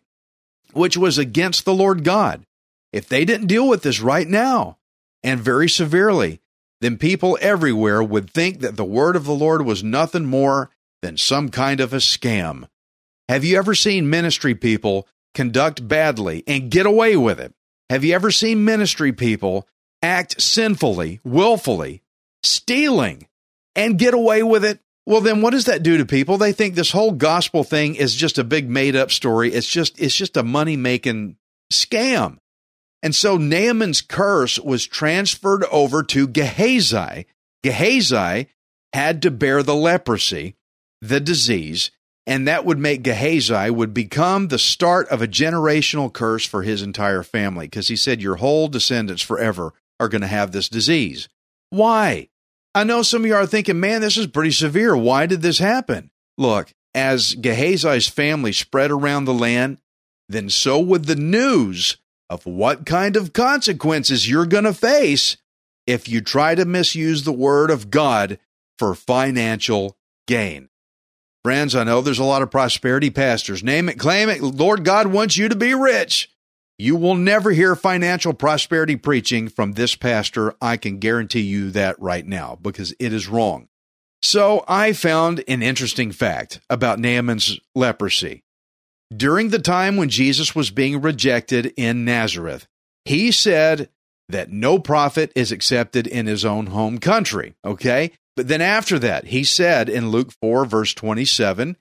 which 0.74 0.98
was 0.98 1.18
against 1.18 1.64
the 1.64 1.74
Lord 1.74 2.04
God, 2.04 2.46
if 2.92 3.08
they 3.08 3.24
didn't 3.24 3.48
deal 3.48 3.68
with 3.68 3.84
this 3.84 4.02
right 4.02 4.28
now 4.28 4.78
and 5.24 5.40
very 5.40 5.70
severely, 5.70 6.42
then 6.82 6.98
people 6.98 7.38
everywhere 7.40 8.04
would 8.04 8.30
think 8.30 8.60
that 8.60 8.76
the 8.76 8.84
word 8.84 9.16
of 9.16 9.26
the 9.26 9.34
Lord 9.34 9.64
was 9.64 9.84
nothing 9.84 10.26
more 10.26 10.70
than 11.02 11.18
some 11.18 11.50
kind 11.50 11.80
of 11.80 11.94
a 11.94 11.98
scam. 11.98 12.68
Have 13.30 13.44
you 13.44 13.58
ever 13.58 13.74
seen 13.74 14.10
ministry 14.10 14.56
people 14.56 15.08
conduct 15.34 15.88
badly 15.88 16.44
and 16.48 16.70
get 16.70 16.86
away 16.86 17.16
with 17.16 17.40
it? 17.40 17.54
Have 17.90 18.04
you 18.04 18.14
ever 18.14 18.32
seen 18.32 18.66
ministry 18.66 19.12
people 19.12 19.68
act 20.02 20.42
sinfully, 20.42 21.20
willfully, 21.24 22.02
stealing, 22.44 23.28
and 23.76 24.00
get 24.00 24.14
away 24.14 24.44
with 24.44 24.66
it? 24.66 24.80
Well, 25.06 25.22
then 25.22 25.42
what 25.42 25.52
does 25.52 25.66
that 25.66 25.84
do 25.84 25.98
to 25.98 26.06
people? 26.06 26.38
They 26.38 26.54
think 26.54 26.76
this 26.76 26.92
whole 26.92 27.12
gospel 27.12 27.64
thing 27.64 27.96
is 27.96 28.16
just 28.16 28.38
a 28.38 28.44
big 28.44 28.70
made 28.70 28.96
up 28.96 29.12
story. 29.12 29.52
It's 29.54 29.68
just, 29.68 30.00
it's 30.00 30.16
just 30.16 30.38
a 30.38 30.44
money 30.44 30.78
making 30.78 31.38
scam. 31.72 32.38
And 33.02 33.14
so 33.14 33.36
Naaman's 33.36 34.02
curse 34.02 34.58
was 34.58 34.88
transferred 34.88 35.66
over 35.66 36.04
to 36.04 36.28
Gehazi. 36.28 37.26
Gehazi 37.64 38.48
had 38.94 39.22
to 39.24 39.32
bear 39.32 39.62
the 39.62 39.76
leprosy, 39.76 40.56
the 41.02 41.20
disease, 41.20 41.92
and 42.26 42.48
that 42.48 42.66
would 42.66 42.80
make 42.80 43.04
Gehazi 43.04 43.70
would 43.70 43.94
become 43.94 44.48
the 44.48 44.60
start 44.60 45.08
of 45.10 45.22
a 45.22 45.28
generational 45.28 46.12
curse 46.12 46.46
for 46.46 46.64
his 46.64 46.82
entire 46.82 47.24
family 47.24 47.68
because 47.68 47.90
he 47.90 47.96
said 47.96 48.22
your 48.22 48.38
whole 48.38 48.68
descendants 48.68 49.22
forever 49.22 49.74
are 50.00 50.10
going 50.10 50.22
to 50.22 50.28
have 50.28 50.52
this 50.52 50.70
disease. 50.70 51.28
Why? 51.70 52.30
I 52.76 52.84
know 52.84 53.02
some 53.02 53.24
of 53.24 53.28
you 53.28 53.36
are 53.36 53.46
thinking, 53.46 53.80
man, 53.80 54.02
this 54.02 54.18
is 54.18 54.28
pretty 54.28 54.52
severe. 54.52 54.96
Why 54.96 55.26
did 55.26 55.42
this 55.42 55.60
happen? 55.60 56.12
Look, 56.38 56.74
as 56.96 57.36
Gehazi's 57.36 58.08
family 58.08 58.54
spread 58.54 58.92
around 58.92 59.26
the 59.26 59.34
land, 59.34 59.80
then 60.30 60.50
so 60.50 60.80
would 60.80 61.06
the 61.06 61.16
news 61.16 61.98
of 62.30 62.46
what 62.46 62.86
kind 62.86 63.16
of 63.16 63.34
consequences 63.34 64.30
you're 64.30 64.46
going 64.46 64.64
to 64.64 64.74
face 64.74 65.38
if 65.86 66.08
you 66.08 66.22
try 66.22 66.56
to 66.56 66.66
misuse 66.66 67.24
the 67.24 67.34
word 67.34 67.70
of 67.70 67.92
God 67.92 68.40
for 68.80 68.96
financial 68.96 69.98
gain. 70.26 70.70
Friends, 71.44 71.76
I 71.76 71.84
know 71.84 72.00
there's 72.00 72.20
a 72.20 72.24
lot 72.24 72.42
of 72.42 72.52
prosperity 72.52 73.10
pastors. 73.10 73.64
Name 73.64 73.90
it, 73.90 74.00
claim 74.00 74.30
it. 74.30 74.42
Lord 74.42 74.86
God 74.86 75.08
wants 75.08 75.36
you 75.36 75.50
to 75.50 75.56
be 75.56 75.74
rich. 75.74 76.30
You 76.78 76.96
will 76.96 77.16
never 77.16 77.52
hear 77.52 77.76
financial 77.76 78.34
prosperity 78.34 78.96
preaching 78.96 79.50
from 79.50 79.74
this 79.74 79.96
pastor. 79.96 80.56
I 80.62 80.78
can 80.78 81.00
guarantee 81.00 81.42
you 81.42 81.70
that 81.72 82.00
right 82.00 82.26
now 82.26 82.58
because 82.62 82.96
it 82.98 83.12
is 83.12 83.28
wrong. 83.28 83.68
So 84.22 84.64
I 84.70 84.94
found 84.94 85.44
an 85.50 85.62
interesting 85.62 86.14
fact 86.14 86.62
about 86.70 86.98
Naaman's 86.98 87.60
leprosy. 87.76 88.44
During 89.16 89.50
the 89.50 89.60
time 89.60 89.98
when 89.98 90.10
Jesus 90.10 90.56
was 90.56 90.72
being 90.72 91.02
rejected 91.02 91.74
in 91.76 92.06
Nazareth, 92.06 92.68
he 93.04 93.32
said 93.32 93.90
that 94.30 94.50
no 94.50 94.80
prophet 94.80 95.32
is 95.36 95.52
accepted 95.52 96.08
in 96.08 96.26
his 96.26 96.46
own 96.46 96.68
home 96.68 97.00
country. 97.00 97.54
Okay. 97.66 98.14
But 98.36 98.48
then 98.48 98.62
after 98.62 98.98
that, 99.00 99.26
he 99.26 99.44
said 99.44 99.90
in 99.90 100.10
Luke 100.10 100.32
4, 100.42 100.66
verse 100.66 100.94
27, 100.94 101.78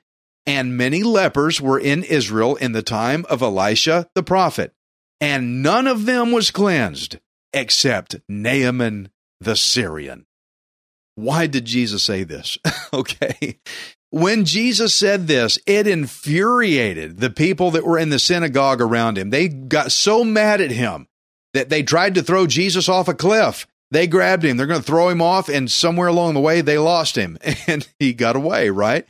and 0.46 0.76
many 0.76 1.02
lepers 1.02 1.60
were 1.60 1.78
in 1.78 2.02
Israel 2.02 2.56
in 2.56 2.72
the 2.72 2.82
time 2.82 3.24
of 3.30 3.42
Elisha 3.42 4.08
the 4.14 4.22
prophet, 4.22 4.74
and 5.20 5.62
none 5.62 5.86
of 5.86 6.04
them 6.04 6.32
was 6.32 6.50
cleansed 6.50 7.18
except 7.52 8.16
Naaman 8.28 9.10
the 9.40 9.56
Syrian. 9.56 10.26
Why 11.14 11.46
did 11.46 11.64
Jesus 11.64 12.02
say 12.02 12.24
this? 12.24 12.58
okay. 12.92 13.60
When 14.10 14.44
Jesus 14.44 14.94
said 14.94 15.26
this, 15.26 15.58
it 15.66 15.86
infuriated 15.86 17.18
the 17.18 17.30
people 17.30 17.70
that 17.72 17.84
were 17.84 17.98
in 17.98 18.10
the 18.10 18.18
synagogue 18.18 18.80
around 18.80 19.16
him. 19.16 19.30
They 19.30 19.48
got 19.48 19.92
so 19.92 20.22
mad 20.24 20.60
at 20.60 20.70
him 20.70 21.08
that 21.54 21.68
they 21.70 21.82
tried 21.82 22.14
to 22.16 22.22
throw 22.22 22.46
Jesus 22.46 22.88
off 22.88 23.08
a 23.08 23.14
cliff. 23.14 23.66
They 23.92 24.06
grabbed 24.06 24.42
him. 24.42 24.56
They're 24.56 24.66
going 24.66 24.80
to 24.80 24.86
throw 24.86 25.10
him 25.10 25.20
off, 25.20 25.50
and 25.50 25.70
somewhere 25.70 26.08
along 26.08 26.32
the 26.32 26.40
way, 26.40 26.62
they 26.62 26.78
lost 26.78 27.14
him 27.14 27.36
and 27.66 27.86
he 27.98 28.14
got 28.14 28.36
away, 28.36 28.70
right? 28.70 29.06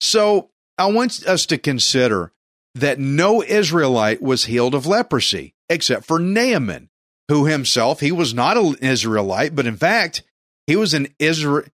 So 0.00 0.50
I 0.76 0.86
want 0.86 1.24
us 1.26 1.46
to 1.46 1.58
consider 1.58 2.32
that 2.74 2.98
no 2.98 3.40
Israelite 3.40 4.20
was 4.20 4.46
healed 4.46 4.74
of 4.74 4.84
leprosy 4.84 5.54
except 5.68 6.06
for 6.06 6.18
Naaman, 6.18 6.90
who 7.28 7.46
himself, 7.46 8.00
he 8.00 8.10
was 8.10 8.34
not 8.34 8.56
an 8.56 8.74
Israelite, 8.80 9.54
but 9.54 9.66
in 9.66 9.76
fact, 9.76 10.22
he 10.66 10.74
was 10.74 10.92
an 10.92 11.06
Israel, 11.20 11.64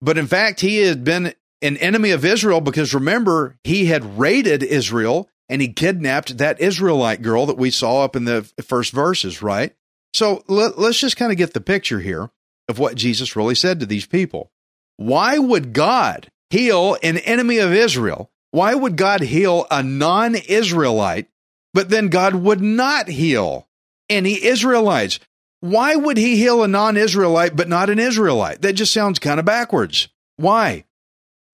but 0.00 0.16
in 0.16 0.28
fact, 0.28 0.60
he 0.60 0.78
had 0.78 1.02
been 1.02 1.34
an 1.60 1.76
enemy 1.78 2.12
of 2.12 2.24
Israel 2.24 2.60
because 2.60 2.94
remember, 2.94 3.56
he 3.64 3.86
had 3.86 4.18
raided 4.18 4.62
Israel 4.62 5.28
and 5.48 5.60
he 5.60 5.72
kidnapped 5.72 6.38
that 6.38 6.60
Israelite 6.60 7.22
girl 7.22 7.46
that 7.46 7.58
we 7.58 7.70
saw 7.72 8.04
up 8.04 8.14
in 8.14 8.26
the 8.26 8.42
first 8.62 8.92
verses, 8.92 9.42
right? 9.42 9.74
So 10.16 10.42
let, 10.48 10.76
us 10.78 10.98
just 10.98 11.16
kind 11.16 11.30
of 11.30 11.38
get 11.38 11.52
the 11.52 11.60
picture 11.60 12.00
here 12.00 12.30
of 12.68 12.78
what 12.78 12.96
Jesus 12.96 13.36
really 13.36 13.54
said 13.54 13.80
to 13.80 13.86
these 13.86 14.06
people. 14.06 14.50
Why 14.96 15.38
would 15.38 15.72
God 15.72 16.30
heal 16.50 16.96
an 17.02 17.18
enemy 17.18 17.58
of 17.58 17.72
Israel? 17.72 18.30
Why 18.50 18.74
would 18.74 18.96
God 18.96 19.20
heal 19.20 19.66
a 19.70 19.82
non 19.82 20.34
Israelite, 20.34 21.28
but 21.74 21.90
then 21.90 22.08
God 22.08 22.34
would 22.34 22.60
not 22.60 23.08
heal 23.08 23.68
any 24.08 24.42
Israelites? 24.42 25.20
Why 25.60 25.96
would 25.96 26.16
he 26.16 26.36
heal 26.36 26.62
a 26.62 26.68
non 26.68 26.96
Israelite, 26.96 27.54
but 27.54 27.68
not 27.68 27.90
an 27.90 27.98
Israelite? 27.98 28.62
That 28.62 28.72
just 28.72 28.92
sounds 28.92 29.18
kind 29.18 29.38
of 29.38 29.44
backwards. 29.44 30.08
Why? 30.36 30.84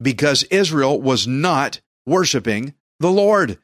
because 0.02 0.42
Israel 0.44 1.00
was 1.00 1.26
not 1.26 1.80
worshiping 2.04 2.74
the 2.98 3.10
Lord. 3.10 3.58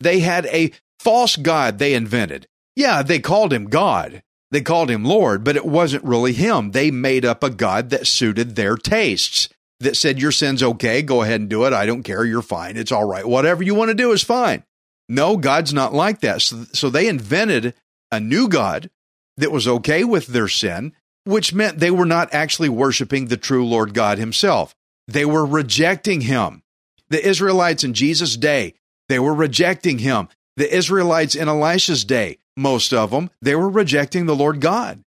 They 0.00 0.20
had 0.20 0.46
a 0.46 0.72
false 0.98 1.36
God 1.36 1.78
they 1.78 1.94
invented. 1.94 2.48
Yeah, 2.76 3.02
they 3.02 3.20
called 3.20 3.52
him 3.52 3.66
God. 3.66 4.22
They 4.54 4.60
called 4.60 4.88
him 4.88 5.04
Lord, 5.04 5.42
but 5.42 5.56
it 5.56 5.66
wasn't 5.66 6.04
really 6.04 6.32
him. 6.32 6.70
They 6.70 6.92
made 6.92 7.24
up 7.24 7.42
a 7.42 7.50
God 7.50 7.90
that 7.90 8.06
suited 8.06 8.54
their 8.54 8.76
tastes, 8.76 9.48
that 9.80 9.96
said, 9.96 10.20
Your 10.20 10.30
sin's 10.30 10.62
okay. 10.62 11.02
Go 11.02 11.22
ahead 11.22 11.40
and 11.40 11.50
do 11.50 11.64
it. 11.64 11.72
I 11.72 11.86
don't 11.86 12.04
care. 12.04 12.24
You're 12.24 12.40
fine. 12.40 12.76
It's 12.76 12.92
all 12.92 13.02
right. 13.02 13.26
Whatever 13.26 13.64
you 13.64 13.74
want 13.74 13.88
to 13.88 13.96
do 13.96 14.12
is 14.12 14.22
fine. 14.22 14.62
No, 15.08 15.36
God's 15.36 15.74
not 15.74 15.92
like 15.92 16.20
that. 16.20 16.40
So, 16.40 16.66
so 16.72 16.88
they 16.88 17.08
invented 17.08 17.74
a 18.12 18.20
new 18.20 18.46
God 18.46 18.90
that 19.38 19.50
was 19.50 19.66
okay 19.66 20.04
with 20.04 20.28
their 20.28 20.46
sin, 20.46 20.92
which 21.24 21.52
meant 21.52 21.80
they 21.80 21.90
were 21.90 22.06
not 22.06 22.32
actually 22.32 22.68
worshiping 22.68 23.26
the 23.26 23.36
true 23.36 23.66
Lord 23.66 23.92
God 23.92 24.18
himself. 24.18 24.72
They 25.08 25.24
were 25.24 25.44
rejecting 25.44 26.20
him. 26.20 26.62
The 27.08 27.26
Israelites 27.26 27.82
in 27.82 27.92
Jesus' 27.92 28.36
day, 28.36 28.74
they 29.08 29.18
were 29.18 29.34
rejecting 29.34 29.98
him. 29.98 30.28
The 30.56 30.72
Israelites 30.72 31.34
in 31.34 31.48
Elisha's 31.48 32.04
day, 32.04 32.38
most 32.56 32.92
of 32.92 33.10
them, 33.10 33.30
they 33.42 33.54
were 33.54 33.68
rejecting 33.68 34.26
the 34.26 34.36
Lord 34.36 34.60
God. 34.60 35.02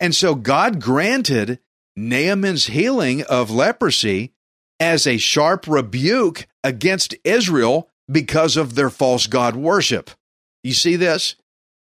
And 0.00 0.14
so 0.14 0.34
God 0.34 0.80
granted 0.80 1.58
Naaman's 1.96 2.66
healing 2.66 3.22
of 3.24 3.50
leprosy 3.50 4.32
as 4.80 5.06
a 5.06 5.18
sharp 5.18 5.66
rebuke 5.66 6.46
against 6.62 7.14
Israel 7.24 7.88
because 8.10 8.56
of 8.56 8.74
their 8.74 8.90
false 8.90 9.26
God 9.26 9.56
worship. 9.56 10.10
You 10.62 10.72
see 10.72 10.96
this? 10.96 11.34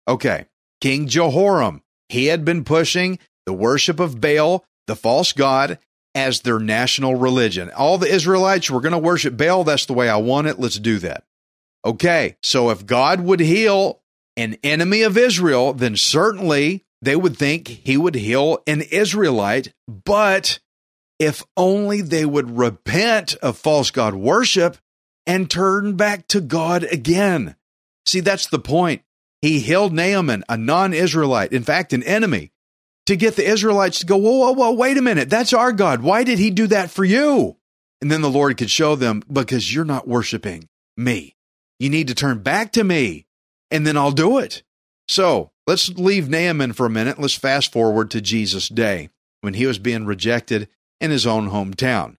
Okay. 0.07 0.45
King 0.79 1.07
Jehoram, 1.07 1.81
he 2.09 2.27
had 2.27 2.45
been 2.45 2.63
pushing 2.63 3.19
the 3.45 3.53
worship 3.53 3.99
of 3.99 4.21
Baal, 4.21 4.65
the 4.87 4.95
false 4.95 5.33
God, 5.33 5.79
as 6.15 6.41
their 6.41 6.59
national 6.59 7.15
religion. 7.15 7.69
All 7.71 7.97
the 7.97 8.11
Israelites 8.11 8.71
were 8.71 8.81
going 8.81 8.93
to 8.93 8.97
worship 8.97 9.37
Baal. 9.37 9.63
That's 9.63 9.85
the 9.85 9.93
way 9.93 10.09
I 10.09 10.17
want 10.17 10.47
it. 10.47 10.59
Let's 10.59 10.79
do 10.79 10.99
that. 10.99 11.23
Okay, 11.85 12.37
so 12.41 12.69
if 12.69 12.85
God 12.85 13.21
would 13.21 13.39
heal 13.39 14.01
an 14.37 14.57
enemy 14.63 15.01
of 15.01 15.17
Israel, 15.17 15.73
then 15.73 15.97
certainly 15.97 16.85
they 17.01 17.15
would 17.15 17.37
think 17.37 17.67
he 17.67 17.97
would 17.97 18.15
heal 18.15 18.59
an 18.65 18.81
Israelite. 18.81 19.73
But 19.87 20.59
if 21.19 21.43
only 21.57 22.01
they 22.01 22.25
would 22.25 22.57
repent 22.57 23.35
of 23.35 23.57
false 23.57 23.91
God 23.91 24.13
worship 24.13 24.77
and 25.25 25.49
turn 25.49 25.97
back 25.97 26.27
to 26.29 26.39
God 26.39 26.83
again. 26.83 27.55
See, 28.05 28.21
that's 28.21 28.47
the 28.47 28.59
point. 28.59 29.01
He 29.41 29.59
healed 29.59 29.93
Naaman, 29.93 30.43
a 30.47 30.57
non 30.57 30.93
Israelite, 30.93 31.51
in 31.51 31.63
fact, 31.63 31.93
an 31.93 32.03
enemy 32.03 32.51
to 33.05 33.15
get 33.15 33.35
the 33.35 33.47
Israelites 33.47 33.99
to 33.99 34.05
go, 34.05 34.17
whoa, 34.17 34.37
whoa, 34.37 34.51
whoa, 34.53 34.71
wait 34.73 34.97
a 34.97 35.01
minute. 35.01 35.29
That's 35.29 35.53
our 35.53 35.71
God. 35.71 36.01
Why 36.01 36.23
did 36.23 36.39
he 36.39 36.49
do 36.49 36.67
that 36.67 36.89
for 36.89 37.05
you? 37.05 37.57
And 38.01 38.11
then 38.11 38.21
the 38.21 38.29
Lord 38.29 38.57
could 38.57 38.69
show 38.69 38.95
them, 38.95 39.23
because 39.31 39.73
you're 39.73 39.85
not 39.85 40.07
worshiping 40.07 40.67
me. 40.95 41.35
You 41.79 41.89
need 41.89 42.07
to 42.07 42.15
turn 42.15 42.39
back 42.39 42.71
to 42.73 42.83
me, 42.83 43.26
and 43.71 43.85
then 43.85 43.97
I'll 43.97 44.11
do 44.11 44.37
it. 44.37 44.63
So 45.07 45.51
let's 45.65 45.89
leave 45.89 46.29
Naaman 46.29 46.73
for 46.73 46.85
a 46.85 46.89
minute. 46.89 47.19
Let's 47.19 47.33
fast 47.33 47.71
forward 47.71 48.11
to 48.11 48.21
Jesus' 48.21 48.69
day 48.69 49.09
when 49.41 49.53
he 49.53 49.65
was 49.65 49.79
being 49.79 50.05
rejected 50.05 50.67
in 50.99 51.11
his 51.11 51.27
own 51.27 51.49
hometown. 51.49 52.17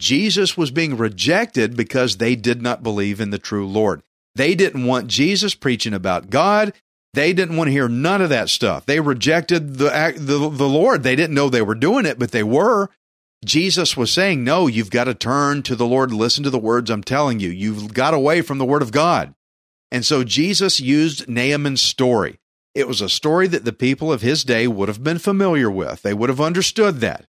Jesus 0.00 0.56
was 0.56 0.70
being 0.70 0.96
rejected 0.96 1.76
because 1.76 2.16
they 2.16 2.36
did 2.36 2.62
not 2.62 2.82
believe 2.82 3.20
in 3.20 3.30
the 3.30 3.38
true 3.38 3.66
Lord. 3.66 4.02
They 4.34 4.54
didn't 4.54 4.86
want 4.86 5.08
Jesus 5.08 5.54
preaching 5.54 5.92
about 5.94 6.30
God. 6.30 6.72
They 7.14 7.32
didn't 7.32 7.56
want 7.56 7.68
to 7.68 7.72
hear 7.72 7.88
none 7.88 8.22
of 8.22 8.28
that 8.28 8.48
stuff. 8.48 8.86
They 8.86 9.00
rejected 9.00 9.78
the, 9.78 10.14
the, 10.16 10.48
the 10.48 10.68
Lord. 10.68 11.02
They 11.02 11.16
didn't 11.16 11.34
know 11.34 11.48
they 11.48 11.62
were 11.62 11.74
doing 11.74 12.06
it, 12.06 12.18
but 12.18 12.30
they 12.30 12.44
were. 12.44 12.90
Jesus 13.44 13.96
was 13.96 14.12
saying, 14.12 14.44
No, 14.44 14.66
you've 14.66 14.90
got 14.90 15.04
to 15.04 15.14
turn 15.14 15.62
to 15.64 15.74
the 15.74 15.86
Lord, 15.86 16.12
listen 16.12 16.44
to 16.44 16.50
the 16.50 16.58
words 16.58 16.90
I'm 16.90 17.02
telling 17.02 17.40
you. 17.40 17.48
You've 17.48 17.94
got 17.94 18.14
away 18.14 18.42
from 18.42 18.58
the 18.58 18.64
Word 18.64 18.82
of 18.82 18.92
God. 18.92 19.34
And 19.90 20.04
so 20.04 20.24
Jesus 20.24 20.80
used 20.80 21.28
Naaman's 21.28 21.80
story. 21.80 22.38
It 22.74 22.86
was 22.86 23.00
a 23.00 23.08
story 23.08 23.46
that 23.48 23.64
the 23.64 23.72
people 23.72 24.12
of 24.12 24.22
his 24.22 24.44
day 24.44 24.68
would 24.68 24.88
have 24.88 25.02
been 25.02 25.18
familiar 25.18 25.70
with, 25.70 26.02
they 26.02 26.14
would 26.14 26.28
have 26.28 26.40
understood 26.40 27.00
that. 27.00 27.24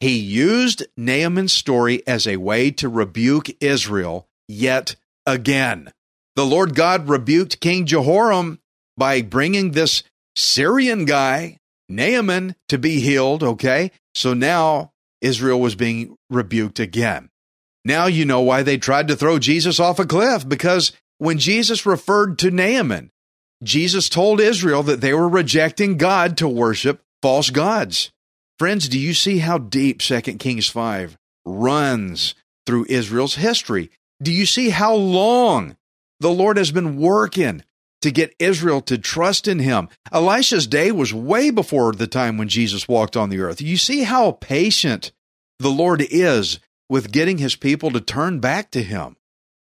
He 0.00 0.18
used 0.18 0.84
Naaman's 0.96 1.52
story 1.52 2.02
as 2.06 2.26
a 2.26 2.38
way 2.38 2.70
to 2.72 2.88
rebuke 2.88 3.50
Israel 3.62 4.26
yet 4.48 4.96
again. 5.26 5.92
The 6.34 6.46
Lord 6.46 6.74
God 6.74 7.08
rebuked 7.08 7.60
King 7.60 7.86
Jehoram 7.86 8.58
by 8.96 9.22
bringing 9.22 9.72
this 9.72 10.02
Syrian 10.34 11.04
guy, 11.04 11.58
Naaman, 11.88 12.56
to 12.68 12.78
be 12.78 13.00
healed. 13.00 13.42
Okay. 13.42 13.92
So 14.14 14.34
now 14.34 14.92
Israel 15.20 15.60
was 15.60 15.74
being 15.74 16.16
rebuked 16.30 16.80
again. 16.80 17.28
Now 17.84 18.06
you 18.06 18.24
know 18.24 18.40
why 18.40 18.62
they 18.62 18.78
tried 18.78 19.08
to 19.08 19.16
throw 19.16 19.38
Jesus 19.38 19.78
off 19.78 19.98
a 19.98 20.06
cliff 20.06 20.48
because 20.48 20.92
when 21.22 21.38
Jesus 21.38 21.86
referred 21.86 22.36
to 22.40 22.50
Naaman, 22.50 23.12
Jesus 23.62 24.08
told 24.08 24.40
Israel 24.40 24.82
that 24.82 25.00
they 25.00 25.14
were 25.14 25.28
rejecting 25.28 25.96
God 25.96 26.36
to 26.38 26.48
worship 26.48 27.00
false 27.22 27.48
gods. 27.50 28.10
Friends, 28.58 28.88
do 28.88 28.98
you 28.98 29.14
see 29.14 29.38
how 29.38 29.58
deep 29.58 30.00
2 30.00 30.20
Kings 30.20 30.66
5 30.66 31.16
runs 31.44 32.34
through 32.66 32.86
Israel's 32.88 33.36
history? 33.36 33.92
Do 34.20 34.32
you 34.32 34.46
see 34.46 34.70
how 34.70 34.96
long 34.96 35.76
the 36.18 36.30
Lord 36.30 36.56
has 36.56 36.72
been 36.72 36.96
working 36.96 37.62
to 38.00 38.10
get 38.10 38.34
Israel 38.40 38.80
to 38.80 38.98
trust 38.98 39.46
in 39.46 39.60
him. 39.60 39.88
Elisha's 40.10 40.66
day 40.66 40.90
was 40.90 41.14
way 41.14 41.50
before 41.50 41.92
the 41.92 42.08
time 42.08 42.36
when 42.36 42.48
Jesus 42.48 42.88
walked 42.88 43.16
on 43.16 43.30
the 43.30 43.38
earth. 43.38 43.62
You 43.62 43.76
see 43.76 44.02
how 44.02 44.32
patient 44.32 45.12
the 45.60 45.70
Lord 45.70 46.02
is 46.10 46.58
with 46.88 47.12
getting 47.12 47.38
his 47.38 47.54
people 47.54 47.92
to 47.92 48.00
turn 48.00 48.40
back 48.40 48.72
to 48.72 48.82
him, 48.82 49.16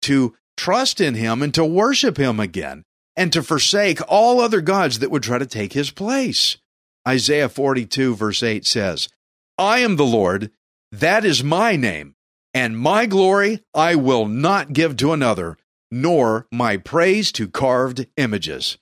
to 0.04 0.38
trust 0.66 1.00
in 1.00 1.16
him, 1.16 1.42
and 1.44 1.54
to 1.54 1.64
worship 1.66 2.18
him 2.18 2.40
again. 2.40 2.84
and 3.20 3.34
to 3.34 3.44
forsake 3.44 4.00
all 4.08 4.40
other 4.40 4.62
gods 4.62 5.00
that 5.00 5.12
would 5.12 5.22
try 5.24 5.38
to 5.38 5.46
take 5.46 5.74
his 5.74 5.92
place. 5.92 6.56
Isaiah 7.06 7.50
42, 7.50 8.16
verse 8.16 8.42
8 8.42 8.66
says, 8.66 9.10
I 9.58 9.80
am 9.80 9.98
the 9.98 10.06
Lord, 10.06 10.52
that 10.94 11.26
is 11.26 11.44
my 11.44 11.76
name, 11.76 12.16
and 12.54 12.80
my 12.80 13.06
glory 13.06 13.62
I 13.74 13.96
will 13.96 14.26
not 14.26 14.72
give 14.72 14.96
to 14.98 15.12
another, 15.12 15.58
nor 15.92 16.48
my 16.50 16.78
praise 16.78 17.34
to 17.34 17.50
carved 17.50 18.08
images. 18.16 18.78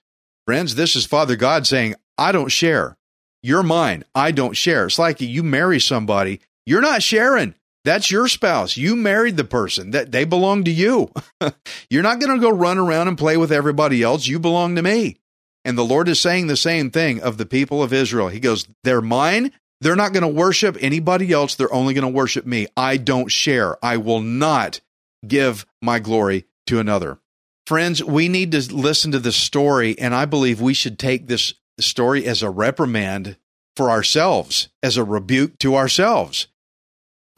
Friends, 0.46 0.76
this 0.76 0.96
is 0.96 1.08
Father 1.08 1.36
God 1.36 1.66
saying, 1.66 1.96
I 2.16 2.32
don't 2.32 2.52
share. 2.52 2.96
You're 3.42 3.64
mine. 3.64 4.04
I 4.14 4.32
don't 4.32 4.56
share. 4.56 4.86
It's 4.86 5.00
like 5.00 5.20
you 5.20 5.42
marry 5.42 5.80
somebody, 5.80 6.42
you're 6.68 6.82
not 6.82 7.02
sharing. 7.02 7.56
That's 7.88 8.12
your 8.12 8.28
spouse. 8.28 8.76
You 8.76 8.98
married 8.98 9.38
the 9.38 9.46
person. 9.46 9.92
That 9.92 10.12
they 10.12 10.26
belong 10.26 10.66
to 10.66 10.72
you. 10.72 11.10
You're 11.90 12.04
not 12.04 12.20
going 12.20 12.36
to 12.36 12.42
go 12.42 12.50
run 12.50 12.78
around 12.78 13.08
and 13.08 13.18
play 13.18 13.38
with 13.38 13.50
everybody 13.50 14.04
else. 14.04 14.28
You 14.28 14.40
belong 14.40 14.76
to 14.76 14.82
me. 14.82 15.22
And 15.64 15.78
the 15.78 15.86
Lord 15.86 16.10
is 16.10 16.20
saying 16.20 16.48
the 16.48 16.58
same 16.58 16.92
thing 16.92 17.22
of 17.22 17.38
the 17.38 17.46
people 17.46 17.82
of 17.82 17.94
Israel. 17.94 18.28
He 18.28 18.42
goes, 18.42 18.68
"They're 18.84 19.00
mine. 19.00 19.54
They're 19.80 19.96
not 19.96 20.12
going 20.12 20.24
to 20.24 20.28
worship 20.28 20.76
anybody 20.82 21.32
else. 21.32 21.56
They're 21.56 21.74
only 21.74 21.94
going 21.94 22.02
to 22.02 22.14
worship 22.14 22.46
me. 22.46 22.68
I 22.76 22.98
don't 22.98 23.32
share. 23.32 23.78
I 23.82 23.96
will 23.96 24.20
not 24.20 24.82
give 25.26 25.66
my 25.82 26.00
glory 26.00 26.46
to 26.66 26.80
another." 26.80 27.20
Friends, 27.68 28.04
we 28.04 28.28
need 28.28 28.52
to 28.52 28.76
listen 28.76 29.14
to 29.14 29.20
this 29.20 29.38
story 29.38 29.98
and 29.98 30.14
I 30.14 30.26
believe 30.26 30.60
we 30.60 30.74
should 30.74 31.00
take 31.00 31.28
this 31.28 31.54
story 31.80 32.26
as 32.26 32.44
a 32.44 32.50
reprimand 32.50 33.38
for 33.78 33.90
ourselves, 33.90 34.68
as 34.84 34.98
a 34.98 35.06
rebuke 35.06 35.58
to 35.60 35.78
ourselves 35.78 36.48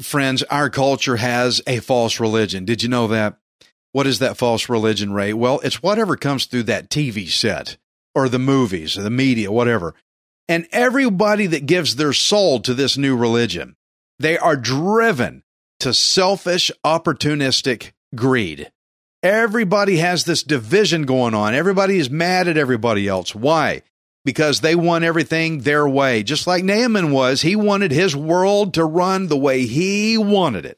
friends, 0.02 0.44
our 0.44 0.70
culture 0.70 1.18
has 1.18 1.62
a 1.68 1.80
false 1.80 2.20
religion. 2.20 2.66
Did 2.66 2.84
you 2.84 2.90
know 2.90 3.08
that? 3.08 3.38
What 3.92 4.08
is 4.08 4.20
that 4.20 4.38
false 4.38 4.70
religion, 4.70 5.14
Ray? 5.14 5.34
Well, 5.34 5.60
it's 5.64 5.82
whatever 5.82 6.16
comes 6.16 6.46
through 6.46 6.64
that 6.64 6.90
TV 6.90 7.30
set 7.30 7.78
or 8.14 8.30
the 8.30 8.40
movies 8.40 8.98
or 8.98 9.02
the 9.02 9.10
media, 9.10 9.52
whatever. 9.52 9.96
And 10.48 10.68
everybody 10.72 11.48
that 11.48 11.66
gives 11.66 11.96
their 11.96 12.14
soul 12.14 12.60
to 12.62 12.74
this 12.74 12.98
new 12.98 13.16
religion, 13.16 13.76
they 14.20 14.38
are 14.38 14.56
driven 14.56 15.44
to 15.80 15.94
selfish, 15.94 16.72
opportunistic 16.86 17.92
greed. 18.16 18.72
Everybody 19.22 19.98
has 19.98 20.24
this 20.24 20.44
division 20.44 21.04
going 21.04 21.34
on. 21.34 21.54
Everybody 21.54 21.98
is 21.98 22.10
mad 22.10 22.48
at 22.48 22.58
everybody 22.58 23.08
else. 23.08 23.36
Why? 23.36 23.82
Because 24.30 24.62
they 24.62 24.76
want 24.76 25.04
everything 25.04 25.62
their 25.62 25.89
way. 25.89 26.22
Just 26.22 26.46
like 26.46 26.63
Naaman 26.63 27.10
was, 27.10 27.42
he 27.42 27.56
wanted 27.56 27.89
his 27.89 28.15
world 28.15 28.76
to 28.76 28.86
run 28.86 29.26
the 29.26 29.36
way 29.36 29.65
he 29.65 30.20
wanted 30.20 30.68
it. 30.68 30.78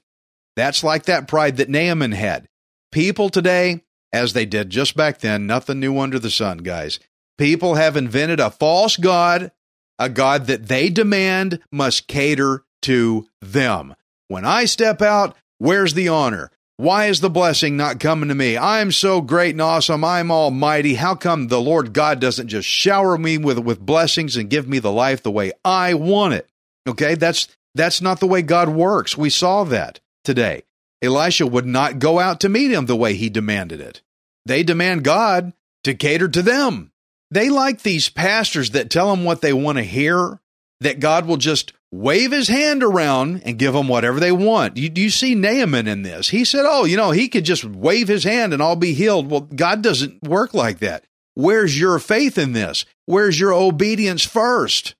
That's 0.55 0.85
like 0.85 1.03
that 1.03 1.27
pride 1.27 1.57
that 1.57 1.67
Naaman 1.67 2.13
had. 2.13 2.47
People 2.93 3.27
today, 3.27 3.83
as 4.13 4.31
they 4.31 4.45
did 4.45 4.69
just 4.69 4.95
back 4.95 5.19
then, 5.19 5.47
nothing 5.47 5.81
new 5.81 5.99
under 5.99 6.17
the 6.17 6.29
sun, 6.29 6.59
guys. 6.59 6.97
People 7.37 7.75
have 7.75 7.97
invented 7.97 8.39
a 8.39 8.51
false 8.51 8.95
God, 8.95 9.51
a 9.99 10.07
God 10.07 10.47
that 10.47 10.69
they 10.69 10.87
demand 10.87 11.59
must 11.73 12.07
cater 12.07 12.63
to 12.83 13.27
them. 13.41 13.95
When 14.29 14.45
I 14.45 14.63
step 14.63 15.01
out, 15.01 15.35
where's 15.57 15.93
the 15.93 16.07
honor? 16.07 16.51
Why 16.81 17.05
is 17.05 17.19
the 17.19 17.29
blessing 17.29 17.77
not 17.77 17.99
coming 17.99 18.29
to 18.29 18.33
me? 18.33 18.57
I'm 18.57 18.91
so 18.91 19.21
great 19.21 19.51
and 19.51 19.61
awesome. 19.61 20.03
I'm 20.03 20.31
almighty. 20.31 20.95
How 20.95 21.13
come 21.13 21.47
the 21.47 21.61
Lord 21.61 21.93
God 21.93 22.19
doesn't 22.19 22.47
just 22.47 22.67
shower 22.67 23.19
me 23.19 23.37
with, 23.37 23.59
with 23.59 23.79
blessings 23.79 24.35
and 24.35 24.49
give 24.49 24.67
me 24.67 24.79
the 24.79 24.91
life 24.91 25.21
the 25.21 25.29
way 25.29 25.51
I 25.63 25.93
want 25.93 26.33
it? 26.33 26.49
Okay, 26.89 27.13
that's 27.13 27.47
that's 27.75 28.01
not 28.01 28.19
the 28.19 28.25
way 28.25 28.41
God 28.41 28.67
works. 28.67 29.15
We 29.15 29.29
saw 29.29 29.63
that 29.65 29.99
today. 30.23 30.63
Elisha 31.03 31.45
would 31.45 31.67
not 31.67 31.99
go 31.99 32.17
out 32.17 32.39
to 32.39 32.49
meet 32.49 32.71
him 32.71 32.87
the 32.87 32.95
way 32.95 33.13
he 33.13 33.29
demanded 33.29 33.79
it. 33.79 34.01
They 34.47 34.63
demand 34.63 35.03
God 35.03 35.53
to 35.83 35.93
cater 35.93 36.29
to 36.29 36.41
them. 36.41 36.91
They 37.29 37.51
like 37.51 37.83
these 37.83 38.09
pastors 38.09 38.71
that 38.71 38.89
tell 38.89 39.11
them 39.11 39.23
what 39.23 39.41
they 39.41 39.53
want 39.53 39.77
to 39.77 39.83
hear, 39.83 40.39
that 40.79 40.99
God 40.99 41.27
will 41.27 41.37
just 41.37 41.73
wave 41.91 42.31
his 42.31 42.47
hand 42.47 42.83
around 42.83 43.41
and 43.43 43.59
give 43.59 43.73
them 43.73 43.87
whatever 43.87 44.19
they 44.19 44.31
want. 44.31 44.77
You, 44.77 44.89
you 44.95 45.09
see 45.09 45.35
Naaman 45.35 45.87
in 45.87 46.03
this. 46.03 46.29
He 46.29 46.45
said, 46.45 46.65
Oh, 46.65 46.85
you 46.85 46.97
know, 46.97 47.11
he 47.11 47.27
could 47.27 47.43
just 47.43 47.63
wave 47.63 48.07
his 48.07 48.23
hand 48.23 48.53
and 48.53 48.61
I'll 48.61 48.75
be 48.75 48.93
healed. 48.93 49.29
Well, 49.29 49.41
God 49.41 49.81
doesn't 49.81 50.23
work 50.23 50.53
like 50.53 50.79
that. 50.79 51.03
Where's 51.33 51.79
your 51.79 51.99
faith 51.99 52.37
in 52.37 52.53
this? 52.53 52.85
Where's 53.05 53.39
your 53.39 53.53
obedience 53.53 54.25
first? 54.25 54.95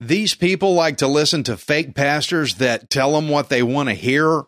These 0.00 0.34
people 0.34 0.74
like 0.74 0.98
to 0.98 1.06
listen 1.06 1.44
to 1.44 1.56
fake 1.56 1.94
pastors 1.94 2.56
that 2.56 2.90
tell 2.90 3.12
them 3.12 3.28
what 3.28 3.48
they 3.48 3.62
want 3.62 3.88
to 3.88 3.94
hear, 3.94 4.42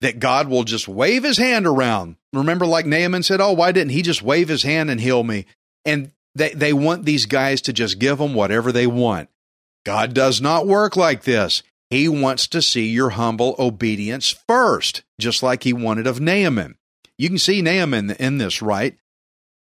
that 0.00 0.20
God 0.20 0.48
will 0.48 0.62
just 0.62 0.86
wave 0.86 1.24
his 1.24 1.38
hand 1.38 1.66
around. 1.66 2.16
Remember, 2.32 2.64
like 2.64 2.86
Naaman 2.86 3.24
said, 3.24 3.40
Oh, 3.40 3.52
why 3.52 3.72
didn't 3.72 3.90
he 3.90 4.02
just 4.02 4.22
wave 4.22 4.48
his 4.48 4.62
hand 4.62 4.90
and 4.90 5.00
heal 5.00 5.24
me? 5.24 5.46
And 5.84 6.12
they, 6.36 6.50
they 6.50 6.72
want 6.72 7.04
these 7.04 7.26
guys 7.26 7.62
to 7.62 7.72
just 7.72 7.98
give 7.98 8.18
them 8.18 8.34
whatever 8.34 8.70
they 8.70 8.86
want. 8.86 9.28
God 9.84 10.14
does 10.14 10.40
not 10.40 10.66
work 10.66 10.96
like 10.96 11.24
this. 11.24 11.62
He 11.88 12.08
wants 12.08 12.46
to 12.48 12.62
see 12.62 12.88
your 12.88 13.10
humble 13.10 13.56
obedience 13.58 14.30
first, 14.30 15.02
just 15.18 15.42
like 15.42 15.64
he 15.64 15.72
wanted 15.72 16.06
of 16.06 16.20
Naaman. 16.20 16.76
You 17.18 17.28
can 17.28 17.38
see 17.38 17.62
Naaman 17.62 18.12
in 18.12 18.38
this, 18.38 18.62
right? 18.62 18.96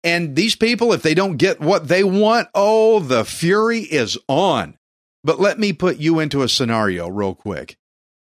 And 0.03 0.35
these 0.35 0.55
people, 0.55 0.93
if 0.93 1.01
they 1.01 1.13
don't 1.13 1.37
get 1.37 1.59
what 1.59 1.87
they 1.87 2.03
want, 2.03 2.49
oh, 2.53 2.99
the 2.99 3.25
fury 3.25 3.79
is 3.79 4.17
on. 4.27 4.77
But 5.23 5.39
let 5.39 5.57
me 5.57 5.73
put 5.73 5.97
you 5.97 6.19
into 6.19 6.43
a 6.43 6.49
scenario 6.49 7.07
real 7.07 7.33
quick. 7.33 7.77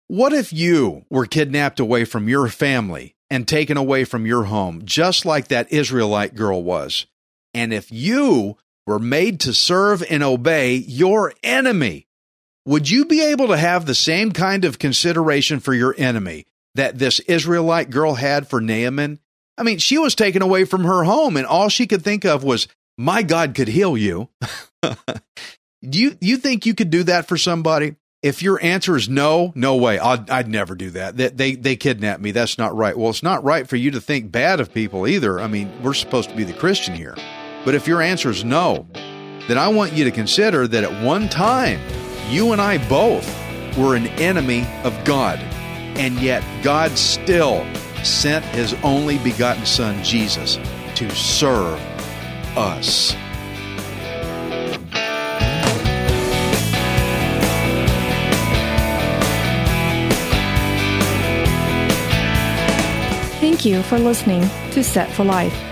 What 0.06 0.32
if 0.32 0.52
you 0.52 1.04
were 1.10 1.26
kidnapped 1.26 1.80
away 1.80 2.04
from 2.04 2.28
your 2.28 2.48
family 2.48 3.16
and 3.30 3.48
taken 3.48 3.76
away 3.76 4.04
from 4.04 4.26
your 4.26 4.44
home, 4.44 4.82
just 4.84 5.24
like 5.24 5.48
that 5.48 5.72
Israelite 5.72 6.34
girl 6.34 6.62
was? 6.62 7.06
And 7.54 7.72
if 7.72 7.90
you 7.90 8.58
were 8.86 8.98
made 8.98 9.40
to 9.40 9.54
serve 9.54 10.02
and 10.08 10.22
obey 10.22 10.74
your 10.74 11.32
enemy. 11.42 12.06
Would 12.64 12.90
you 12.90 13.04
be 13.04 13.22
able 13.22 13.48
to 13.48 13.56
have 13.56 13.86
the 13.86 13.94
same 13.94 14.32
kind 14.32 14.64
of 14.64 14.78
consideration 14.78 15.60
for 15.60 15.74
your 15.74 15.94
enemy 15.98 16.46
that 16.74 16.98
this 16.98 17.18
Israelite 17.20 17.90
girl 17.90 18.14
had 18.14 18.48
for 18.48 18.60
Naaman? 18.60 19.18
I 19.58 19.64
mean, 19.64 19.78
she 19.78 19.98
was 19.98 20.14
taken 20.14 20.42
away 20.42 20.64
from 20.64 20.84
her 20.84 21.04
home, 21.04 21.36
and 21.36 21.46
all 21.46 21.68
she 21.68 21.86
could 21.86 22.02
think 22.02 22.24
of 22.24 22.44
was, 22.44 22.68
My 22.96 23.22
God 23.22 23.54
could 23.54 23.68
heal 23.68 23.96
you. 23.96 24.28
do 24.82 24.92
you, 25.82 26.16
you 26.20 26.36
think 26.36 26.64
you 26.64 26.74
could 26.74 26.90
do 26.90 27.02
that 27.04 27.26
for 27.26 27.36
somebody? 27.36 27.96
If 28.22 28.40
your 28.40 28.62
answer 28.62 28.96
is 28.96 29.08
no, 29.08 29.52
no 29.56 29.74
way. 29.76 29.98
I'd, 29.98 30.30
I'd 30.30 30.48
never 30.48 30.76
do 30.76 30.90
that. 30.90 31.16
They, 31.16 31.28
they, 31.28 31.54
they 31.56 31.76
kidnapped 31.76 32.22
me. 32.22 32.30
That's 32.30 32.56
not 32.56 32.74
right. 32.74 32.96
Well, 32.96 33.10
it's 33.10 33.24
not 33.24 33.42
right 33.42 33.68
for 33.68 33.74
you 33.74 33.90
to 33.90 34.00
think 34.00 34.30
bad 34.30 34.60
of 34.60 34.72
people 34.72 35.08
either. 35.08 35.40
I 35.40 35.48
mean, 35.48 35.72
we're 35.82 35.92
supposed 35.92 36.30
to 36.30 36.36
be 36.36 36.44
the 36.44 36.52
Christian 36.52 36.94
here. 36.94 37.16
But 37.64 37.74
if 37.74 37.86
your 37.86 38.02
answer 38.02 38.30
is 38.30 38.44
no, 38.44 38.86
then 39.46 39.58
I 39.58 39.68
want 39.68 39.92
you 39.92 40.04
to 40.04 40.10
consider 40.10 40.66
that 40.68 40.84
at 40.84 41.04
one 41.04 41.28
time, 41.28 41.80
you 42.28 42.52
and 42.52 42.60
I 42.60 42.78
both 42.88 43.26
were 43.76 43.96
an 43.96 44.06
enemy 44.18 44.66
of 44.84 45.04
God. 45.04 45.38
And 45.98 46.18
yet, 46.20 46.42
God 46.62 46.92
still 46.98 47.64
sent 48.02 48.44
his 48.46 48.74
only 48.82 49.18
begotten 49.18 49.66
Son, 49.66 50.02
Jesus, 50.02 50.58
to 50.96 51.10
serve 51.10 51.78
us. 52.56 53.14
Thank 63.40 63.64
you 63.64 63.82
for 63.82 63.98
listening 63.98 64.42
to 64.72 64.82
Set 64.82 65.12
for 65.12 65.24
Life. 65.24 65.71